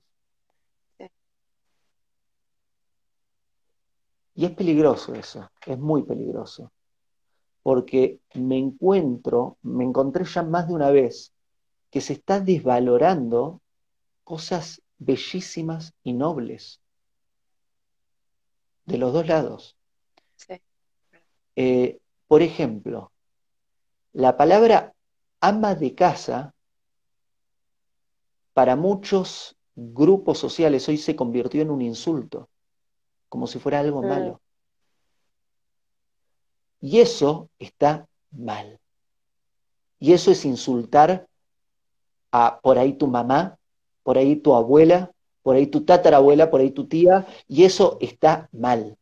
[4.36, 6.72] Y es peligroso eso, es muy peligroso,
[7.62, 11.33] porque me encuentro, me encontré ya más de una vez
[11.94, 13.62] que se está desvalorando
[14.24, 16.80] cosas bellísimas y nobles
[18.84, 19.76] de los dos lados.
[21.54, 23.12] Eh, por ejemplo,
[24.12, 24.92] la palabra
[25.38, 26.52] ama de casa
[28.54, 32.48] para muchos grupos sociales hoy se convirtió en un insulto
[33.28, 34.40] como si fuera algo malo.
[36.80, 38.80] Y eso está mal.
[40.00, 41.28] Y eso es insultar
[42.36, 43.58] a por ahí tu mamá,
[44.02, 45.12] por ahí tu abuela,
[45.44, 48.96] por ahí tu tatarabuela, por ahí tu tía, y eso está mal.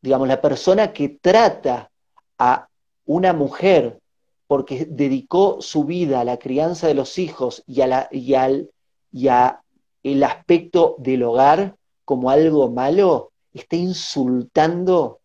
[0.00, 1.90] Digamos, la persona que trata
[2.38, 2.68] a
[3.04, 4.00] una mujer
[4.46, 8.70] porque dedicó su vida a la crianza de los hijos y, y al
[9.12, 9.60] y a
[10.02, 15.20] el aspecto del hogar como algo malo, está insultando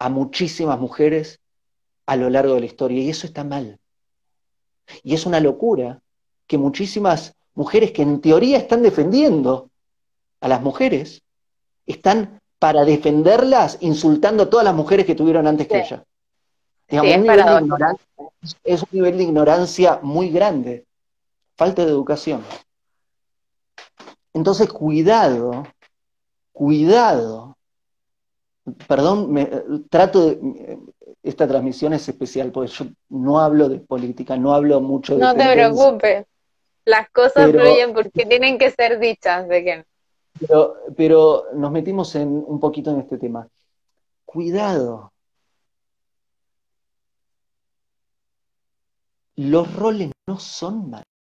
[0.00, 1.38] a muchísimas mujeres
[2.04, 3.78] a lo largo de la historia y eso está mal.
[5.04, 6.02] Y es una locura
[6.46, 9.70] que muchísimas mujeres que en teoría están defendiendo
[10.40, 11.22] a las mujeres,
[11.86, 16.04] están para defenderlas insultando a todas las mujeres que tuvieron antes que ella.
[16.88, 20.86] es, es un nivel de ignorancia muy grande,
[21.56, 22.42] falta de educación.
[24.32, 25.64] Entonces, cuidado,
[26.52, 27.56] cuidado.
[28.86, 29.46] Perdón, me,
[29.88, 30.78] trato de,
[31.22, 35.20] esta transmisión es especial porque yo no hablo de política, no hablo mucho de...
[35.20, 36.26] No te preocupes,
[36.86, 39.84] las cosas fluyen porque tienen que ser dichas, de que...
[40.38, 43.48] Pero, pero nos metimos en, un poquito en este tema.
[44.24, 45.12] Cuidado.
[49.34, 51.15] Los roles no son malos.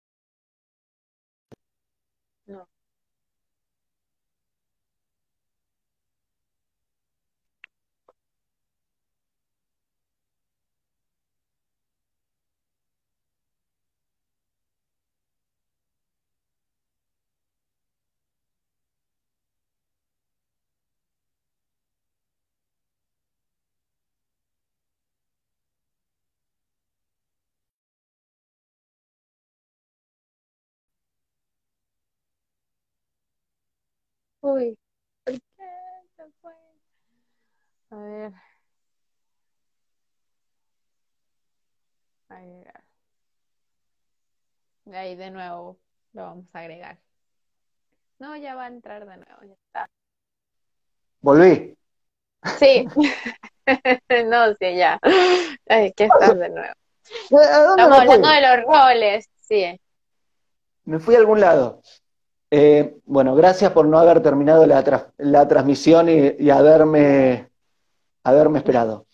[34.46, 34.78] Uy,
[35.24, 35.42] ¿por qué
[36.16, 36.54] se fue?
[37.90, 38.34] A ver.
[42.30, 42.84] Agregar.
[44.94, 45.80] Ahí de nuevo
[46.14, 47.00] lo vamos a agregar.
[48.20, 49.90] No, ya va a entrar de nuevo, ya está.
[51.22, 51.76] Volví.
[52.60, 52.86] Sí.
[54.28, 55.00] no, sí, ya.
[55.68, 56.74] Ay, que estás de nuevo.
[57.04, 59.82] Estamos hablando de los roles, sí.
[60.84, 61.82] Me fui a algún lado.
[62.52, 67.50] Eh, bueno, gracias por no haber terminado la, la transmisión y, haberme,
[68.24, 69.08] haberme esperado.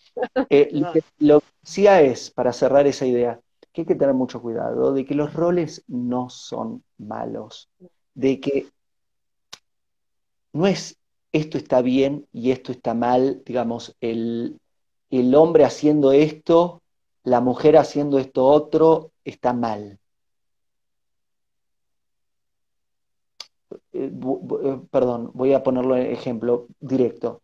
[0.48, 0.70] Eh,
[1.18, 3.40] lo, que, decía es, para cerrar esa idea,
[3.72, 7.70] que hay que tener mucho cuidado, de que los roles no son malos,
[8.14, 8.66] de que
[10.52, 10.98] no es
[11.32, 14.60] esto está bien y esto está mal, digamos, el,
[15.10, 16.82] el hombre haciendo esto,
[17.24, 19.98] la mujer haciendo esto otro, está mal.
[23.92, 27.42] Eh, eh, perdón, voy a ponerlo en ejemplo directo.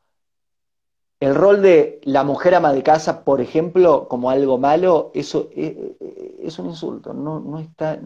[1.20, 5.96] El rol de la mujer ama de casa, por ejemplo, como algo malo, eso eh,
[6.40, 7.98] es, un insulto, no, no está...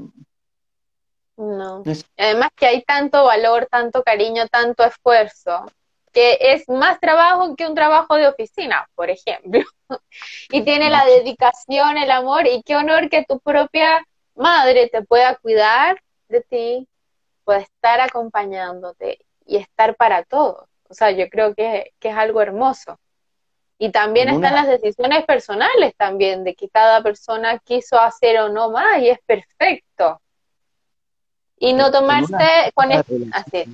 [1.37, 1.83] No.
[2.17, 5.67] Además que hay tanto valor, tanto cariño, tanto esfuerzo,
[6.13, 9.63] que es más trabajo que un trabajo de oficina, por ejemplo.
[10.51, 15.37] y tiene la dedicación, el amor, y qué honor que tu propia madre te pueda
[15.37, 16.89] cuidar de ti,
[17.45, 20.69] pueda estar acompañándote y estar para todos.
[20.89, 22.99] O sea, yo creo que, es algo hermoso.
[23.79, 28.71] Y también están las decisiones personales también, de que cada persona quiso hacer o no
[28.71, 30.21] más y es perfecto.
[31.57, 33.65] Y no tomarse con así.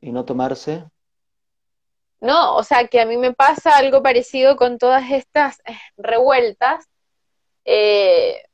[0.00, 0.84] Y no tomarse.
[2.20, 6.88] No, o sea que a mí me pasa algo parecido con todas estas eh, revueltas,
[7.64, 8.44] eh,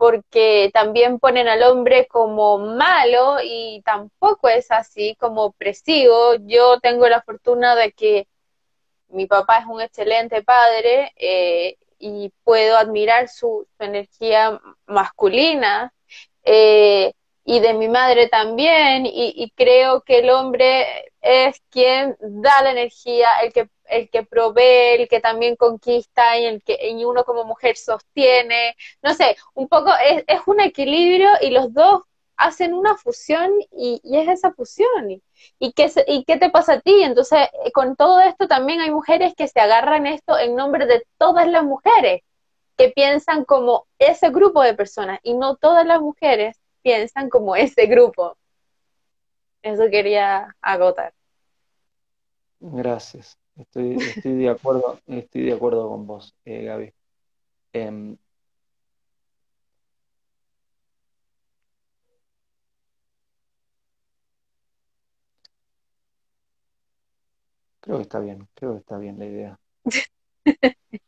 [0.00, 6.36] porque también ponen al hombre como malo y tampoco es así como opresivo.
[6.46, 8.26] Yo tengo la fortuna de que
[9.08, 15.92] mi papá es un excelente padre eh, y puedo admirar su, energía masculina
[16.44, 17.12] eh,
[17.44, 23.28] y de mi madre también y, creo que el hombre es quien da la energía,
[23.42, 27.44] el que el que provee, el que también conquista y el que y uno como
[27.44, 32.02] mujer sostiene, no sé, un poco es, es un equilibrio y los dos
[32.40, 35.10] hacen una fusión y, es esa fusión.
[35.10, 35.22] Y,
[35.58, 37.02] y, qué, ¿Y qué te pasa a ti?
[37.02, 41.06] Entonces, eh, con todo esto también hay mujeres que se agarran esto en nombre de
[41.18, 42.22] todas las mujeres,
[42.78, 47.86] que piensan como ese grupo de personas y no todas las mujeres piensan como ese
[47.86, 48.36] grupo.
[49.62, 51.12] Eso quería agotar.
[52.60, 53.39] Gracias.
[53.60, 56.94] Estoy, estoy de acuerdo, estoy de acuerdo con vos, eh, Gaby.
[57.72, 58.16] Em,
[67.80, 69.58] creo que está bien, creo que está bien la idea.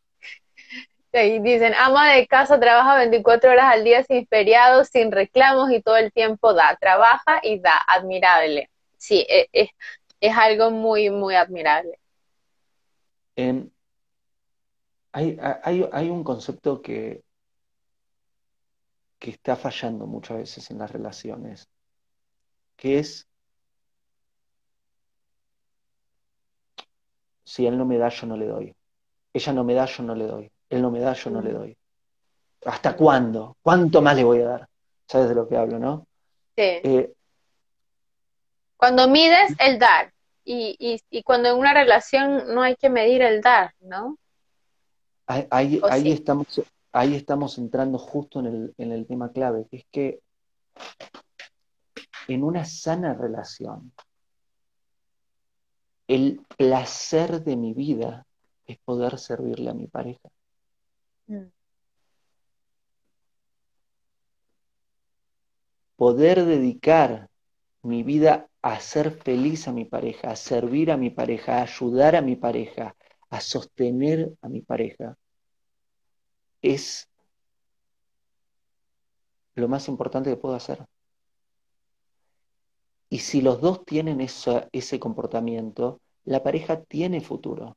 [1.15, 5.83] Y dicen, ama de casa trabaja 24 horas al día sin feriados, sin reclamos y
[5.83, 8.71] todo el tiempo da, trabaja y da, admirable.
[8.97, 9.71] Sí, es, e,
[10.21, 12.02] es algo muy, muy admirable
[13.37, 15.39] hay,
[15.93, 17.23] hay, un concepto que,
[19.19, 21.69] que está fallando muchas veces en las relaciones,
[22.77, 23.29] que es,
[27.45, 28.75] si él no me da, yo no le doy.
[29.33, 30.51] Ella no me da, yo no le doy.
[30.69, 31.55] Él no me da, yo no le mm.
[31.55, 31.77] doy.
[32.65, 33.57] ¿Hasta cuándo?
[33.63, 34.69] ¿Cuánto más le voy a dar?
[35.07, 36.07] ¿Sabes de lo que hablo, no?
[36.57, 36.63] Sí.
[36.63, 37.13] Eh,
[38.77, 40.13] Cuando mides el dar
[40.45, 44.19] y, y, cuando en una relación no hay que medir el dar, ¿no?
[45.27, 46.61] Ahí, ahí, estamos,
[46.93, 50.21] ahí estamos entrando justo en el, en el tema clave, que es que
[52.29, 53.93] en una sana relación,
[56.09, 58.27] el placer de mi vida
[58.67, 60.29] es poder servirle a mi pareja.
[61.27, 61.47] Mm.
[65.97, 67.29] Poder dedicar
[67.83, 72.37] mi vida hacer feliz a mi pareja, a servir a mi pareja, ayudar a mi
[72.37, 72.97] pareja,
[73.29, 75.19] a sostener a mi pareja,
[76.63, 77.09] es
[79.57, 80.87] lo más importante que puedo hacer.
[83.11, 87.77] Y si los dos tienen ese comportamiento, la pareja tiene futuro.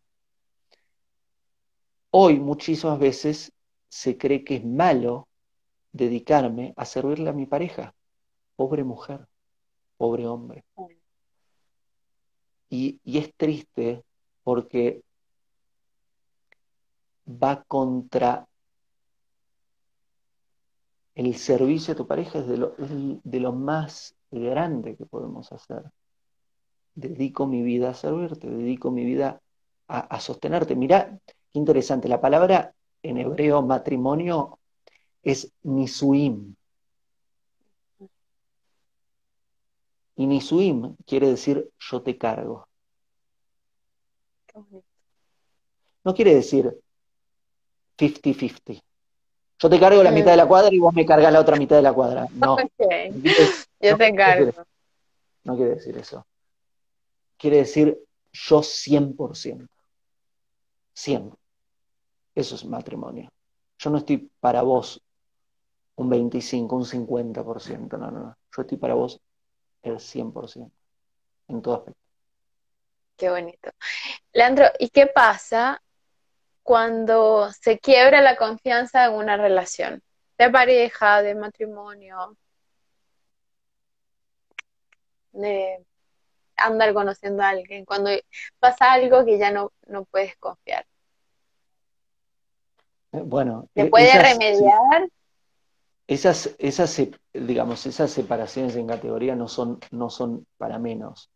[2.11, 3.51] Hoy muchísimas veces
[3.89, 5.27] se cree que es malo
[5.91, 7.93] dedicarme a servirle a mi pareja.
[8.55, 9.27] Pobre mujer
[9.97, 10.63] pobre hombre.
[12.69, 14.03] Y, es triste
[14.43, 15.01] porque
[17.27, 18.47] va contra
[21.15, 25.83] el servicio a tu pareja, es de lo, de lo más grande que podemos hacer.
[26.93, 29.41] Dedico mi vida a servirte, dedico mi vida
[29.87, 30.75] a, sostenerte.
[30.75, 32.73] Mirá, qué interesante, la palabra
[33.03, 34.59] en hebreo matrimonio
[35.23, 36.55] es nisuim,
[40.15, 42.67] Y Nisuim quiere decir yo te cargo.
[46.03, 46.73] No quiere decir
[47.97, 48.81] 50-50.
[49.57, 51.75] Yo te cargo la mitad de la cuadra y vos me cargas la otra mitad
[51.77, 52.27] de la cuadra.
[52.33, 52.57] No.
[53.79, 54.51] yo te cargo.
[55.43, 56.25] No quiere decir eso.
[57.37, 57.97] Quiere decir
[58.31, 59.67] yo 100%.
[60.93, 61.33] 100.
[62.35, 63.29] Eso es matrimonio.
[63.77, 65.01] yo no estoy para vos
[65.97, 68.37] un 25, un 50%, no, no, no.
[68.55, 69.21] Yo estoy para vos
[69.85, 70.71] el 100%,
[71.47, 72.01] en todo aspecto.
[73.17, 73.71] Qué bonito.
[74.33, 75.81] Leandro, ¿y qué pasa
[76.63, 80.01] cuando se quiebra la confianza en una relación?
[80.37, 82.35] De pareja, de matrimonio,
[85.31, 85.85] de
[86.57, 88.09] andar conociendo a alguien, cuando
[88.59, 90.85] pasa algo que ya no, no puedes confiar.
[93.13, 95.07] Eh, bueno, ¿se puede remediar?
[96.07, 96.91] Esas, esas,
[97.41, 101.29] digamos, esas separaciones en categoría no son, no son para menos.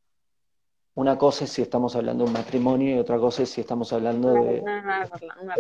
[0.96, 3.94] Una cosa es si estamos hablando de un matrimonio y otra cosa es si estamos
[3.94, 5.06] hablando de una,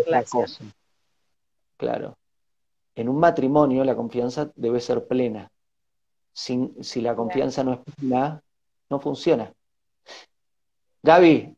[0.06, 0.48] relación.
[1.78, 2.18] Claro.
[2.96, 5.50] En un matrimonio la confianza debe ser plena.
[6.34, 8.42] Sin, si la confianza no es plena,
[8.90, 9.54] no funciona.
[11.02, 11.56] Gaby,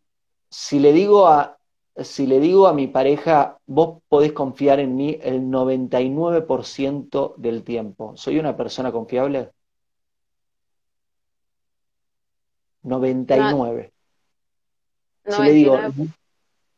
[0.50, 1.58] si le digo a,
[2.04, 8.16] si le digo a mi pareja, vos podés confiar en mí el 99% del tiempo,
[8.16, 9.52] ¿soy una persona confiable?
[12.84, 13.94] 99.
[15.26, 15.78] Si le digo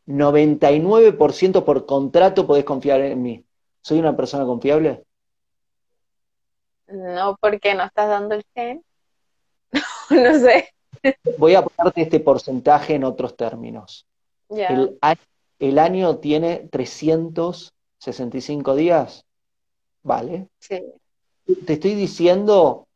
[0.06, 3.44] 99% por contrato podés confiar en mí,
[3.80, 5.04] ¿soy una persona confiable?
[6.88, 8.84] No, porque no estás dando el gen.
[10.10, 10.74] no sé.
[11.38, 14.06] Voy a ponerte este porcentaje en otros términos.
[14.50, 19.24] El, año tiene 365 días.
[20.02, 20.48] ¿Vale?
[20.58, 20.82] Sí.
[21.66, 22.86] Te estoy diciendo,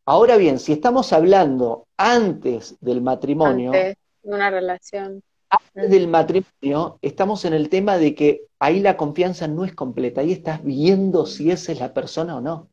[0.05, 5.22] Ahora bien, si estamos hablando antes del matrimonio, antes de una relación.
[5.49, 10.20] Antes del matrimonio, estamos en el tema de que ahí la confianza no es completa,
[10.20, 12.68] ahí estás viendo si esa es la persona o no.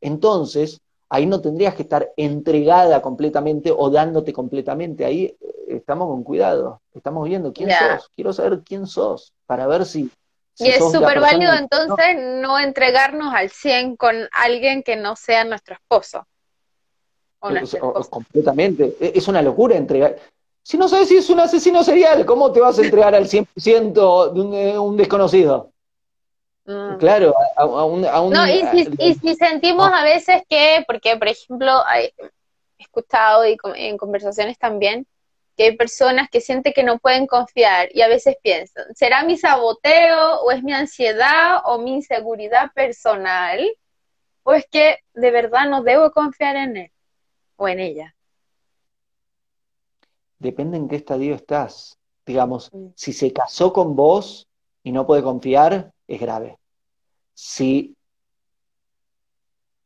[0.00, 5.36] Entonces, ahí no tendrías que estar entregada completamente o dándote completamente, ahí eh,
[5.68, 10.10] estamos con cuidado, estamos viendo quién sos, quiero saber quién sos, para ver si
[10.58, 12.58] y es súper válido entonces no.
[12.58, 16.26] entregarnos al 100 con alguien que no sea nuestro esposo.
[17.40, 18.96] O completamente.
[19.00, 20.16] E, es una locura entregar.
[20.62, 24.32] Si no sabes si es un asesino serial, ¿cómo te vas a entregar al 100%
[24.32, 25.70] de un, eh, un desconocido?
[26.64, 26.96] Mm.
[26.96, 28.00] Claro, a, un,
[28.32, 28.62] No, y
[29.14, 32.14] si, sentimos a veces que, porque por ejemplo, he
[32.78, 35.06] escuchado y en conversaciones también,
[35.56, 39.36] que hay personas que sienten que no pueden confiar y a veces piensan, ¿será mi
[39.36, 43.60] saboteo o es mi ansiedad o mi inseguridad personal?
[44.42, 46.92] ¿O es que de verdad no debo confiar en él
[47.56, 48.14] o en ella?
[50.38, 51.98] Depende en qué estadio estás.
[52.26, 52.88] Digamos, mm.
[52.94, 54.48] si se casó con vos
[54.82, 56.58] y no puede confiar, es grave.
[57.32, 57.96] Si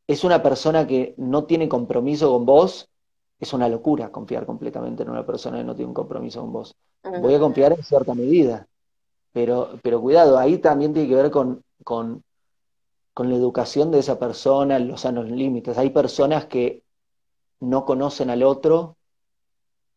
[0.07, 2.88] es una persona que no tiene compromiso con vos,
[3.39, 6.75] es una locura confiar completamente en una persona que no tiene un compromiso con vos.
[7.21, 8.67] Voy a confiar en cierta medida,
[9.31, 12.23] pero, pero cuidado, ahí también tiene que ver con, con,
[13.15, 15.77] la educación de esa persona, los sanos límites.
[15.77, 16.83] Hay personas que
[17.59, 18.95] no conocen al otro,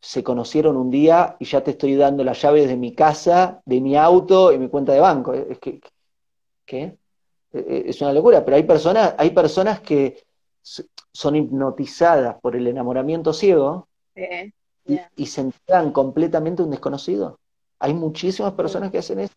[0.01, 3.81] se conocieron un día y ya te estoy dando las llaves de mi casa, de
[3.81, 5.35] mi auto y mi cuenta de banco.
[5.35, 5.81] Es que,
[6.65, 6.99] ¿qué?
[7.53, 10.25] E, e, es una locura, pero hay personas, hay personas que
[10.63, 13.89] son hipnotizadas por el enamoramiento ciego
[15.17, 17.39] y, se entregan completamente a un desconocido.
[17.79, 19.35] Hay muchísimas personas que hacen eso.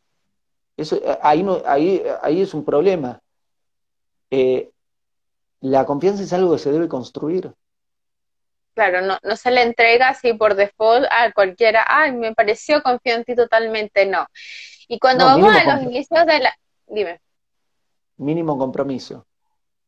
[0.77, 3.19] eso eh, ahí, no, ahí, ahí es un problema.
[4.29, 4.69] Eh,
[5.61, 7.53] la confianza es algo que se debe construir.
[8.73, 13.19] Claro, no, no se le entrega así por default a cualquiera, ay, me pareció confiar
[13.19, 14.27] en ti totalmente, no.
[14.87, 16.53] Y cuando vamos a los inicios de la...
[16.87, 17.21] Dime.
[18.17, 19.25] Mínimo compromiso.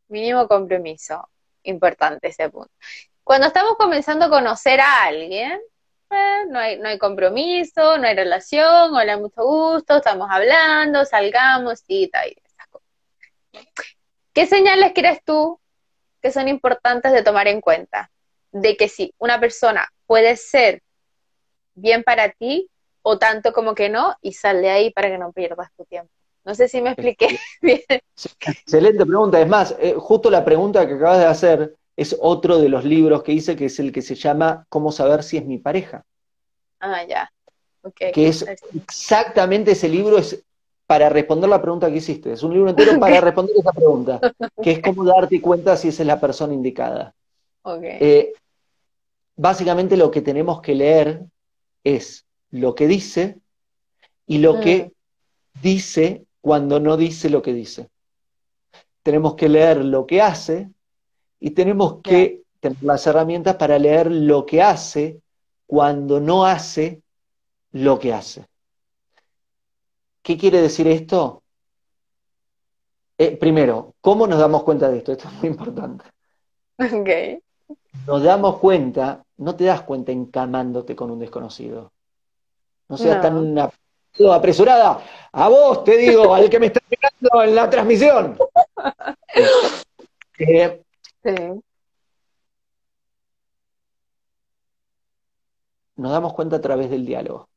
[0.10, 1.30] Mínimo compromiso
[1.64, 2.72] importante ese punto.
[3.24, 5.60] Cuando estamos comenzando a conocer a alguien,
[6.10, 11.84] eh, no, hay, no hay compromiso, no hay relación, hola, mucho gusto, estamos hablando, salgamos,
[11.88, 12.88] y esas cosas.
[14.34, 15.60] ¿Qué señales crees tú
[16.22, 18.10] que son importantes de tomar en cuenta
[18.52, 20.82] de que si una persona puede ser
[21.74, 22.70] bien para ti
[23.02, 26.12] o tanto como que no y sal de ahí para que no pierdas tu tiempo.
[26.48, 27.82] No sé si me expliqué bien.
[28.48, 29.42] Excelente pregunta.
[29.42, 33.22] Es más, eh, justo la pregunta que acabas de hacer es otro de los libros
[33.22, 36.06] que hice, que es el que se llama ¿Cómo saber si es mi pareja?
[36.80, 37.30] Ah, ya.
[37.94, 40.42] Que es exactamente ese libro, es
[40.86, 42.32] para responder la pregunta que hiciste.
[42.32, 44.22] Es un libro entero para responder esa pregunta,
[44.64, 47.14] que es cómo darte cuenta si esa es la persona indicada.
[47.82, 48.34] Eh,
[49.36, 51.26] básicamente lo que tenemos que leer
[51.84, 53.40] es lo que dice
[54.26, 55.62] y lo que mm.
[55.62, 57.90] dice cuando no dice lo que dice.
[59.04, 60.72] Tenemos que leer lo que hace
[61.42, 65.22] y tenemos que tener las herramientas para leer lo que hace
[65.66, 67.02] cuando no hace
[67.74, 68.46] lo que hace.
[70.22, 71.44] ¿Qué quiere decir esto?
[73.18, 75.12] Eh, primero, ¿cómo nos damos cuenta de esto?
[75.12, 76.06] Esto es muy importante.
[76.78, 77.40] Okay.
[78.06, 81.92] Nos damos cuenta, no te das cuenta encamándote con un desconocido.
[82.88, 83.36] No seas tan
[84.34, 85.00] apresurada.
[85.32, 88.38] A vos te digo, al que me está mirando en la transmisión.
[90.40, 90.84] Eh,
[91.24, 91.36] sí.
[95.96, 97.50] Nos damos cuenta a través del diálogo.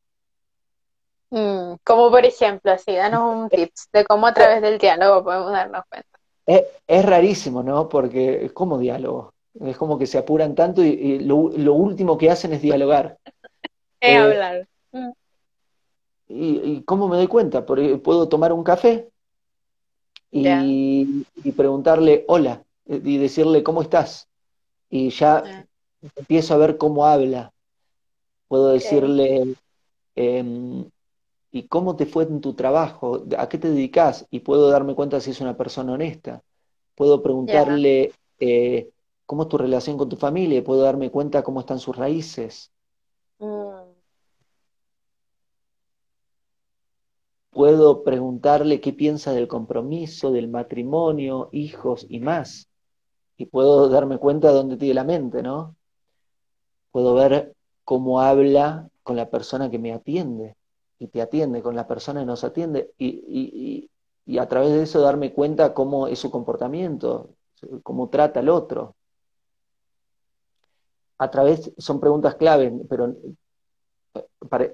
[1.31, 5.53] Mm, como por ejemplo, así, danos un tips de cómo a través del diálogo podemos
[5.53, 6.19] darnos cuenta.
[6.47, 7.89] Es, rarísimo, ¿no?
[7.89, 9.35] Porque es como diálogo.
[9.61, 11.37] Es como que se apuran tanto y, lo,
[11.75, 13.19] último que hacen es dialogar.
[14.03, 14.67] Es eh, hablar.
[16.31, 16.65] Mm.
[16.65, 17.67] Y, cómo me doy cuenta?
[17.67, 19.11] Porque puedo tomar un café
[20.31, 21.25] y,
[21.57, 24.29] preguntarle hola y decirle cómo estás.
[24.89, 25.67] Y ya
[26.17, 27.53] empiezo a ver cómo habla.
[28.49, 29.55] Puedo decirle,
[30.15, 30.85] em,
[31.53, 33.25] ¿Y cómo te fue en tu trabajo?
[33.37, 34.27] ¿A qué te dedicas?
[34.31, 36.43] Y puedo darme cuenta si es una persona honesta.
[36.95, 38.91] Puedo preguntarle eh,
[39.27, 42.71] cómo es tu relación con tu familia y puedo darme cuenta cómo están sus raíces.
[43.39, 43.80] Mm.
[47.51, 52.69] Puedo preguntarle qué piensa del compromiso, del matrimonio, hijos y más.
[53.37, 55.75] Y puedo darme cuenta de dónde tiene la mente, ¿no?
[56.93, 60.57] Puedo ver cómo habla con la persona que me atiende
[61.01, 63.89] y te atiende, con la persona que nos atiende, y,
[64.39, 67.31] a través de eso darme cuenta cómo es su comportamiento,
[67.83, 68.95] cómo trata al otro.
[71.19, 73.17] A través, son preguntas clave, pero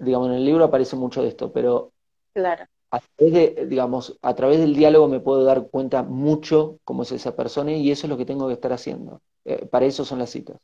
[0.01, 1.93] digamos, en el libro aparece mucho de esto, pero
[2.37, 2.67] claro.
[2.91, 7.13] a través de, digamos, a través del diálogo me puedo dar cuenta mucho cómo es
[7.13, 9.23] esa persona y eso es lo que tengo que estar haciendo.
[9.45, 10.59] Eh, para eso son las citas.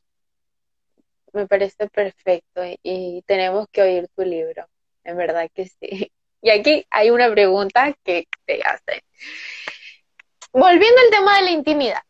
[1.32, 4.66] Me parece perfecto y tenemos que oír tu libro
[5.04, 6.12] en verdad que sí.
[6.44, 9.04] Y aquí hay una pregunta que te hace.
[10.52, 12.02] Volviendo al tema de la intimidad,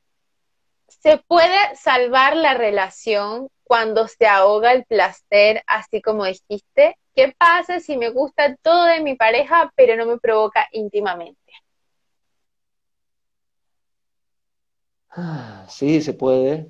[0.88, 6.96] ¿se puede salvar la relación cuando se ahoga el placer, así como dijiste?
[7.14, 11.40] ¿Qué pasa si me gusta todo de mi pareja, pero no me provoca íntimamente?
[15.10, 16.68] Ah, sí, se puede.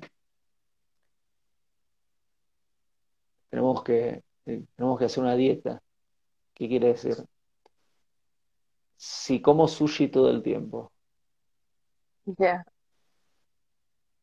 [3.49, 5.81] Tenemos que, eh, tenemos que hacer una dieta.
[6.55, 7.15] ¿Qué quiere decir?
[8.97, 10.91] Si como sushi todo el tiempo
[12.39, 12.63] Ya.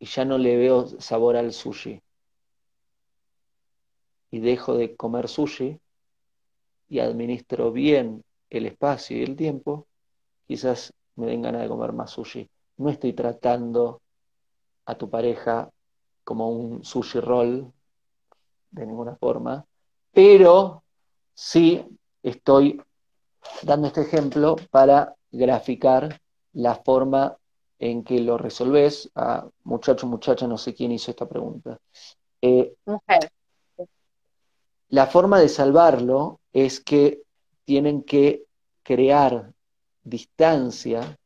[0.00, 2.02] y ya no le veo sabor al sushi
[4.32, 5.80] y dejo de comer sushi
[6.90, 9.86] y administro bien el espacio y el tiempo,
[10.46, 12.50] quizás me den ganas de comer más sushi.
[12.78, 14.02] No estoy tratando
[14.86, 15.70] a tu pareja
[16.24, 17.72] como un sushi roll
[18.72, 19.64] de ninguna forma,
[20.12, 20.82] pero
[21.32, 21.86] sí
[22.22, 22.82] estoy
[23.62, 26.20] dando este ejemplo para graficar
[26.54, 27.36] la forma
[27.78, 29.10] en que lo resolves.
[29.14, 31.78] A muchacho, muchacha, no sé quién hizo esta pregunta.
[32.42, 33.30] Eh, Mujer.
[34.88, 37.22] La forma de salvarlo es que
[37.64, 38.44] tienen que
[38.82, 39.52] crear
[40.02, 41.18] distancia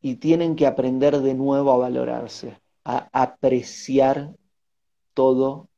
[0.00, 4.34] y tienen que aprender de nuevo a valorarse, a apreciar
[5.14, 5.68] todo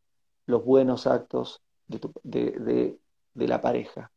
[0.46, 2.98] los buenos actos de,
[3.34, 4.12] la pareja.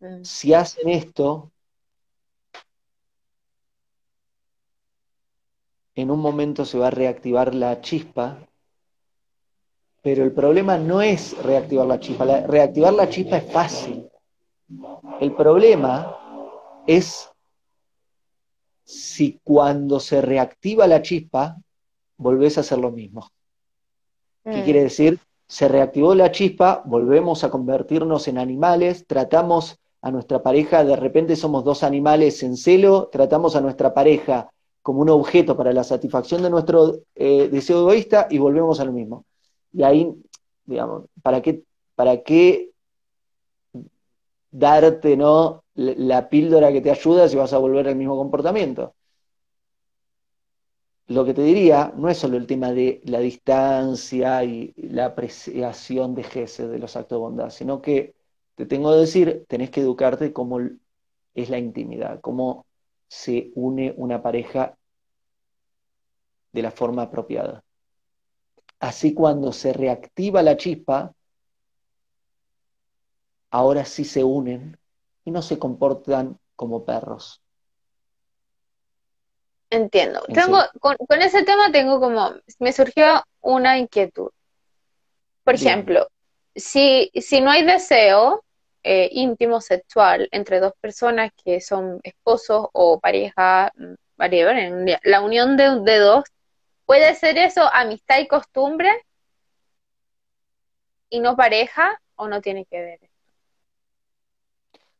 [0.00, 0.22] Mm.
[0.22, 1.52] Si hacen esto,
[5.94, 8.48] en un momento se va a reactivar la chispa,
[10.02, 14.08] pero el problema no es reactivar la chispa, reactivar la chispa es fácil.
[15.20, 16.16] El problema
[16.86, 17.30] es
[18.84, 21.56] si cuando se reactiva la chispa,
[22.16, 23.30] volvés a hacer lo mismo.
[24.44, 24.64] ¿Qué mm.
[24.64, 25.20] quiere decir?
[25.46, 31.36] Se reactivó la chispa, volvemos a convertirnos en animales, tratamos a nuestra pareja, de repente
[31.36, 34.50] somos dos animales en celo, tratamos a nuestra pareja
[34.82, 38.92] como un objeto para la satisfacción de nuestro eh, deseo egoísta y volvemos a lo
[38.92, 39.24] mismo.
[39.72, 40.14] Y ahí,
[40.64, 41.62] digamos, ¿para qué,
[41.94, 42.70] para qué
[44.50, 45.64] darte ¿no?
[45.74, 48.94] la píldora que te ayuda si vas a volver al mismo comportamiento?
[51.08, 56.14] Lo que te diría no es solo el tema de la distancia y la apreciación
[56.14, 58.14] de Gesed, de los actos de bondad, sino que
[58.54, 60.60] te tengo que decir, tenés que educarte como
[61.34, 62.66] es la intimidad, cómo
[63.08, 64.76] se une una pareja
[66.52, 67.62] de la forma apropiada.
[68.82, 71.14] Así cuando se reactiva la chispa,
[73.52, 74.76] ahora sí se unen
[75.24, 77.40] y no se comportan como perros.
[79.70, 80.22] Entiendo.
[80.34, 84.30] Tengo, con, ese tema tengo como, me surgió una inquietud.
[85.44, 86.08] Por ejemplo,
[86.52, 88.42] si, si no hay deseo
[88.82, 95.80] eh, íntimo sexual entre dos personas que son esposos o pareja, mm, la unión de,
[95.82, 96.24] de dos,
[96.86, 98.90] ¿puede ser eso amistad y costumbre
[101.08, 103.00] y no pareja o no tiene que ver?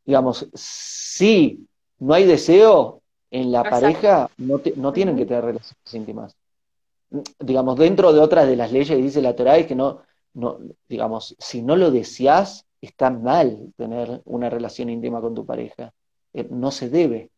[0.04, 1.66] Digamos, si
[1.98, 6.36] no hay deseo en la pareja, no, no tienen que tener relaciones íntimas.
[7.38, 10.02] Digamos, dentro de otras de las leyes dice la Torah es que no,
[10.34, 10.58] no,
[10.88, 15.92] digamos, si no lo deseas, está mal tener una relación íntima con tu pareja.
[16.32, 17.30] Eh, no se debe.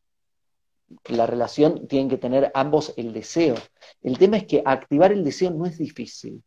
[1.06, 3.54] La relación tiene que tener ambos el deseo.
[4.02, 6.42] El tema es que activar el deseo no es difícil.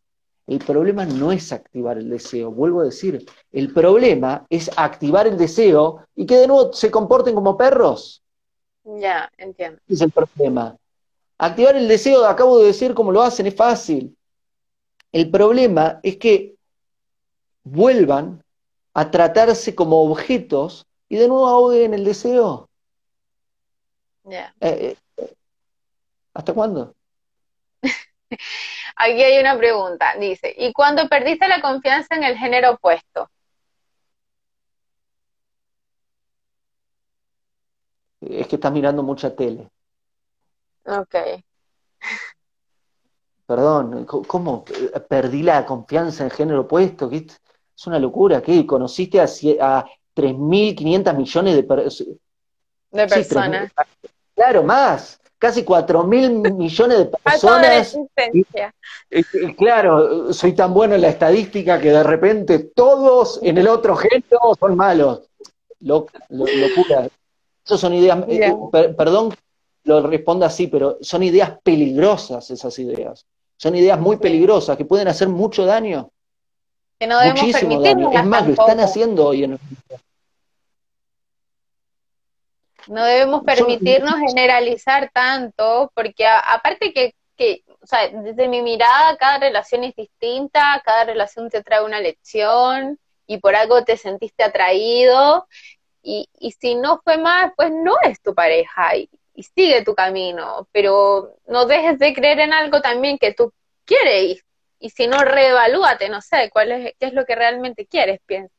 [0.48, 5.38] El problema no es activar el deseo, vuelvo a decir, el problema es activar el
[5.38, 8.24] deseo y que de nuevo se comporten como perros.
[8.86, 9.82] Ya, entiendo.
[9.86, 10.78] Ese es el problema.
[11.38, 14.16] Activar el deseo, acabo de decir cómo lo hacen, es fácil.
[15.12, 16.56] El problema es que
[17.64, 18.42] vuelvan
[18.94, 22.67] a tratarse como objetos y de nuevo ahoguen el deseo.
[24.60, 25.34] Eh, eh,
[26.34, 26.96] ¿Hasta cuándo?
[28.96, 33.30] Aquí hay una pregunta, dice, ¿y cuando perdiste la confianza en el género opuesto?
[38.22, 39.70] Es que estás mirando mucha tele.
[40.86, 41.16] Ok.
[43.46, 44.66] Perdón, ¿cómo
[45.08, 47.10] perdí la confianza en el género opuesto?
[47.12, 48.66] Es una locura, ¿qué?
[48.66, 49.26] ¿Conociste a,
[49.62, 52.18] a 3.500 millones de personas?
[54.38, 57.98] Claro, más casi 4 mil millones de personas.
[59.58, 64.56] claro, soy tan bueno en la estadística que de repente todos en el otro género
[64.60, 65.24] son malos.
[65.80, 67.08] locura.
[67.66, 68.56] Esas son ideas, eh,
[68.98, 69.34] perdón
[69.84, 73.26] lo responda así, pero son ideas peligrosas esas ideas.
[73.56, 76.12] Son ideas muy peligrosas que pueden hacer mucho daño.
[77.00, 78.12] Que no debemos Muchísimo daño.
[78.12, 79.60] Es más, lo están haciendo hoy en el
[82.88, 89.40] no debemos permitirnos generalizar tanto, porque aparte que, que, o sea, desde mi mirada, cada
[89.40, 95.48] relación es distinta, cada relación te trae una lección y por algo te sentiste atraído.
[96.02, 99.10] Y, y si no fue más, pues no es tu pareja y,
[99.56, 103.54] sigue tu camino, pero no dejes de creer en algo también que tú
[103.86, 104.44] quieres
[104.80, 108.54] y, si no, reevalúate, no sé, cuál es, qué es lo que realmente quieres, piensa.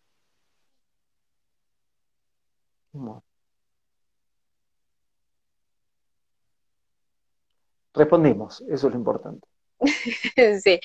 [7.98, 9.48] Respondimos, eso es lo importante.
[9.80, 10.80] sí,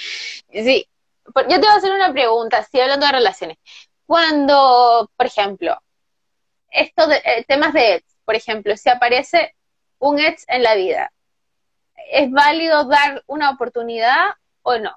[0.51, 0.89] sí.
[1.26, 3.57] Yo te voy a hacer una pregunta, estoy hablando de relaciones.
[4.07, 5.78] Cuando, por ejemplo,
[6.72, 9.55] esto de eh, temas de ex, por ejemplo, si aparece
[9.99, 11.14] un ex en la vida,
[12.11, 14.32] ¿es válido dar una oportunidad
[14.64, 14.93] o no?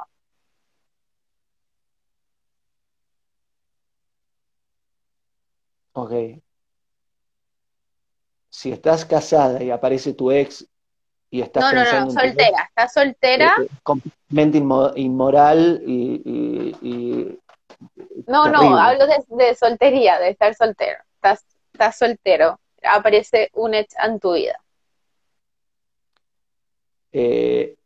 [5.93, 6.13] Ok.
[8.49, 10.67] Si estás casada y aparece tu ex
[11.31, 13.55] no, no, no, soltera, está soltera.
[13.59, 14.59] Eh, eh, completamente
[14.97, 17.39] inmoral y,
[18.27, 20.99] no, no, hablo de, soltería, de estar soltero.
[21.17, 24.59] Estás, estás soltero, aparece un ex en tu vida.
[27.13, 27.77] Eh,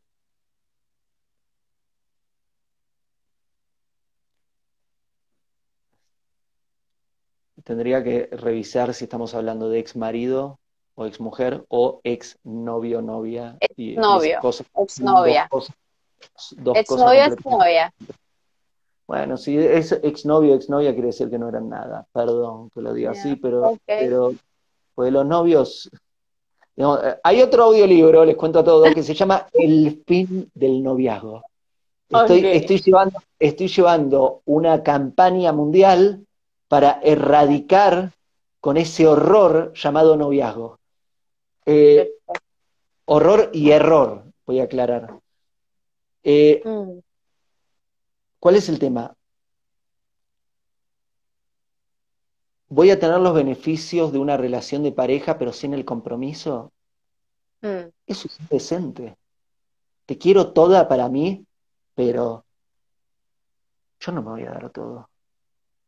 [7.65, 10.60] tendría que revisar si estamos hablando de ex marido
[11.01, 13.57] o ex mujer o ex novio, novia.
[13.59, 15.49] Ex novio, ex novia.
[16.75, 17.95] ex novio, ex novia.
[19.07, 22.07] Bueno, si es ex novio, ex novia quiere decir que no eran nada.
[22.13, 24.35] Perdón que lo diga así, pero, pero
[24.95, 25.91] pues los novios.
[27.23, 31.43] hay otro audiolibro, les cuento a todos, que se llama El fin del noviazgo.
[32.11, 36.27] Estoy, estoy, llevando, estoy llevando una campaña mundial
[36.69, 38.13] para erradicar
[38.61, 40.80] con ese horror llamado noviazgo.
[41.67, 42.13] Eh,
[43.05, 45.21] horror y error, voy a aclarar.
[46.23, 47.01] Eh, Mm.
[48.39, 49.15] ¿Cuál es el tema?
[52.69, 56.73] ¿Voy a tener los beneficios de una relación de pareja pero sin el compromiso?
[57.61, 57.91] Mm.
[58.07, 59.17] Eso es indecente.
[60.07, 61.45] Te quiero toda para mí,
[61.95, 62.45] pero
[64.01, 65.11] yo no me voy a dar todo.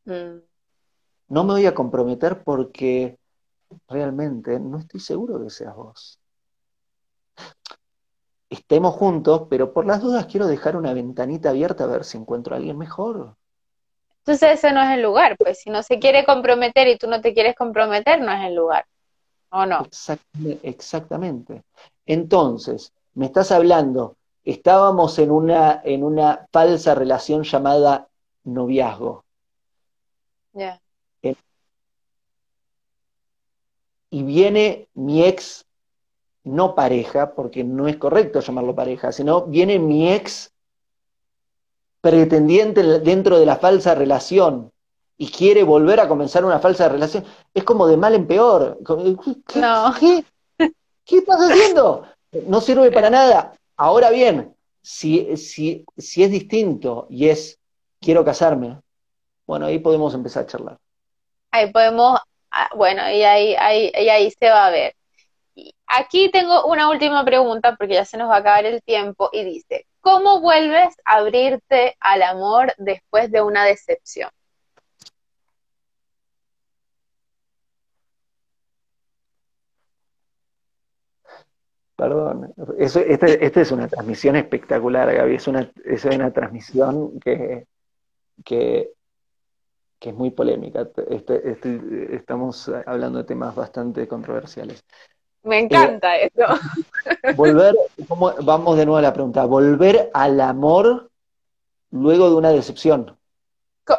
[0.05, 0.43] Mm.
[1.29, 3.19] No me voy a comprometer porque
[3.89, 6.19] realmente no estoy seguro que seas vos.
[8.51, 12.55] Estemos juntos, pero por las dudas quiero dejar una ventanita abierta a ver si encuentro
[12.55, 13.37] a alguien mejor.
[14.19, 17.21] Entonces ese no es el lugar, pues si no se quiere comprometer y tú no
[17.21, 18.85] te quieres comprometer, no es el lugar.
[19.51, 19.85] ¿O no?
[19.85, 21.63] Exactamente, exactamente.
[22.07, 28.09] Entonces, me estás hablando, estábamos en una, en una falsa relación llamada
[28.45, 29.25] noviazgo.
[30.53, 30.82] Ya.
[34.15, 35.65] Y viene mi ex,
[36.45, 40.53] no pareja, porque no es correcto llamarlo pareja, sino viene mi ex
[42.03, 44.71] pretendiente dentro de la falsa relación
[45.17, 47.25] y quiere volver a comenzar una falsa relación.
[47.55, 48.79] Es como de mal en peor.
[48.87, 49.95] ¿Qué, No.
[49.99, 50.25] qué-
[51.07, 52.05] qué estás haciendo?
[52.49, 53.55] No sirve para nada.
[53.77, 57.59] Ahora bien, si, si, si es distinto y es
[57.99, 58.79] quiero casarme,
[59.47, 60.79] bueno, ahí podemos empezar a charlar.
[61.51, 62.19] Ahí podemos,
[62.53, 64.95] ah, bueno, y ahí, ahí, y ahí se va a ver.
[65.55, 69.31] Y aquí tengo una última pregunta porque ya se nos va a acabar el tiempo
[69.33, 74.31] y dice, ¿cómo vuelves a abrirte al amor después de una decepción?
[81.97, 85.37] Perdón, eso, este, este es una transmisión espectacular, Gaby.
[85.37, 87.67] Es una, es una transmisión que,
[88.45, 88.91] que,
[90.03, 90.89] que es muy polémica.
[91.09, 94.85] Este, este- estamos hablando de temas bastante controversiales.
[95.45, 96.45] Me encanta eso.
[97.37, 97.77] Volver,
[98.09, 99.45] ¿cómo- vamos de nuevo a la pregunta.
[99.45, 101.09] Volver al amor
[101.93, 103.17] luego de una decepción.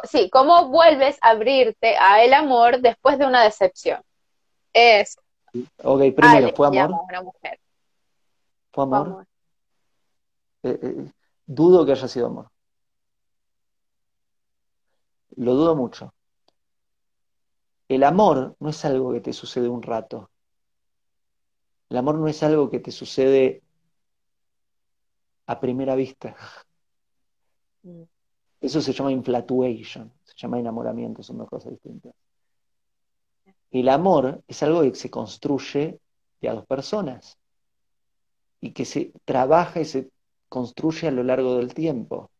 [0.04, 4.02] Sí, ¿cómo vuelves a abrirte a el amor después de una decepción?
[4.74, 5.16] Es
[5.82, 6.80] Ok, primero, Ale, ¿fue amor?
[6.82, 7.58] llama una mujer.
[8.72, 9.26] ¿Fue amor?
[10.64, 11.12] Eh, eh,
[11.46, 12.48] dudo que haya sido amor.
[15.36, 16.14] Lo dudo mucho.
[17.88, 20.30] El amor no es algo que te sucede un rato.
[21.88, 23.62] El amor no es algo que te sucede
[25.46, 26.36] a primera vista.
[27.82, 28.02] Mm.
[28.60, 32.14] Eso se llama infatuation, se llama enamoramiento, son dos cosas distintas.
[33.70, 36.00] El amor es algo que se construye
[36.40, 37.38] de a dos personas
[38.60, 40.10] y que se trabaja y se
[40.48, 42.30] construye a lo largo del tiempo.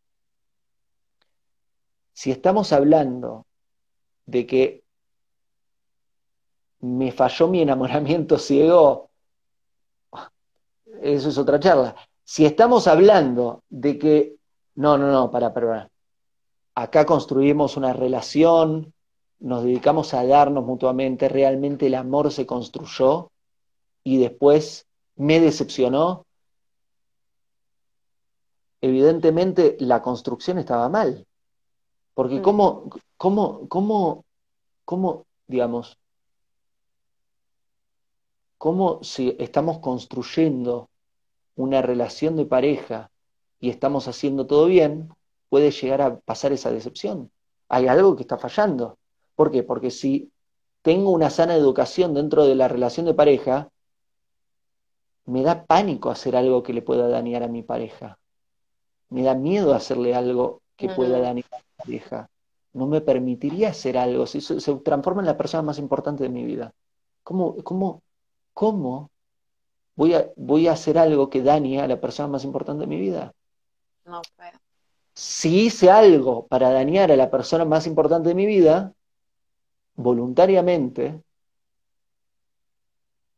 [2.15, 3.45] Si estamos hablando
[4.25, 4.85] de que
[6.81, 9.11] me falló mi enamoramiento ciego,
[11.03, 11.97] eso es otra charla.
[12.23, 14.37] Si estamos hablando de que,
[14.77, 15.91] no, no, no, para, para,
[16.75, 18.95] acá construimos una relación,
[19.41, 23.33] nos dedicamos a darnos mutuamente, realmente el amor se construyó
[24.05, 24.87] y después
[25.17, 26.27] me decepcionó,
[28.81, 31.27] evidentemente la construcción estaba mal.
[32.15, 32.43] Porque Mm.
[32.43, 34.25] cómo, cómo, cómo,
[34.85, 35.99] cómo, digamos,
[38.59, 40.89] cómo si estamos construyendo
[41.57, 43.11] una relación de pareja
[43.61, 45.09] y estamos haciendo todo bien,
[45.49, 47.31] puede llegar a pasar esa decepción.
[47.69, 48.99] Hay algo que está fallando.
[49.35, 49.63] ¿Por qué?
[49.63, 50.31] Porque si
[50.83, 53.69] tengo una sana educación dentro de la relación de pareja,
[55.27, 58.19] me da pánico hacer algo que le pueda dañar a mi pareja.
[59.09, 61.45] Me da miedo hacerle algo que pueda dañar a mi
[61.77, 62.29] pareja.
[62.73, 64.27] No me permitiría hacer algo.
[64.27, 66.73] Si se, se transforma en la persona más importante de mi vida.
[67.23, 68.03] ¿Cómo, cómo,
[68.53, 69.11] cómo
[69.97, 72.99] voy a, voy a hacer algo que dañe a la persona más importante de mi
[72.99, 73.33] vida?
[74.05, 74.59] No puedo.
[75.15, 78.93] Si hice algo para dañar a la persona más importante de mi vida,
[79.95, 81.23] voluntariamente,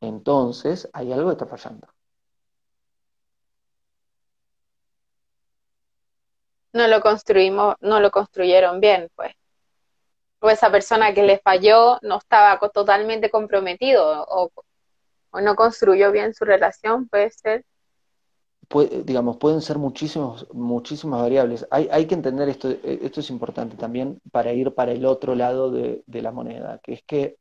[0.00, 1.86] entonces hay algo que está fallando.
[6.76, 9.32] No lo construimos, no lo construyeron bien, pues.
[10.40, 14.50] O esa persona que le falló no estaba totalmente comprometido o,
[15.30, 17.64] o no construyó bien su relación, puede ser.
[19.04, 21.66] Digamos, pueden ser muchísimos, muchísimas variables.
[21.70, 25.34] Hay, hay que entender esto, eh, esto es importante también para ir para el otro
[25.34, 27.38] lado de, de la moneda, que es que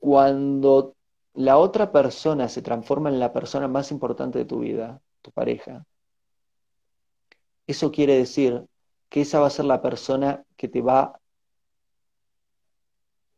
[0.00, 0.96] cuando
[1.34, 5.84] la otra persona se transforma en la persona más importante de tu vida, tu pareja,
[7.66, 8.64] eso quiere decir
[9.08, 11.18] que esa va a ser la persona que te va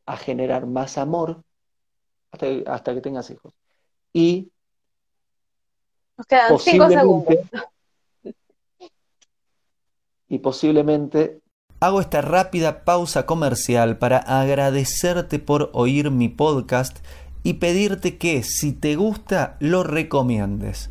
[0.04, 1.42] a generar más amor
[2.30, 3.54] hasta, hasta que tengas hijos.
[4.12, 4.52] Y
[6.18, 7.36] Nos quedan cinco segundos.
[10.30, 11.40] Y posiblemente
[11.80, 16.98] Hago esta rápida pausa comercial para agradecerte por oír mi podcast
[17.42, 20.90] y pedirte que si te gusta lo recomiendes.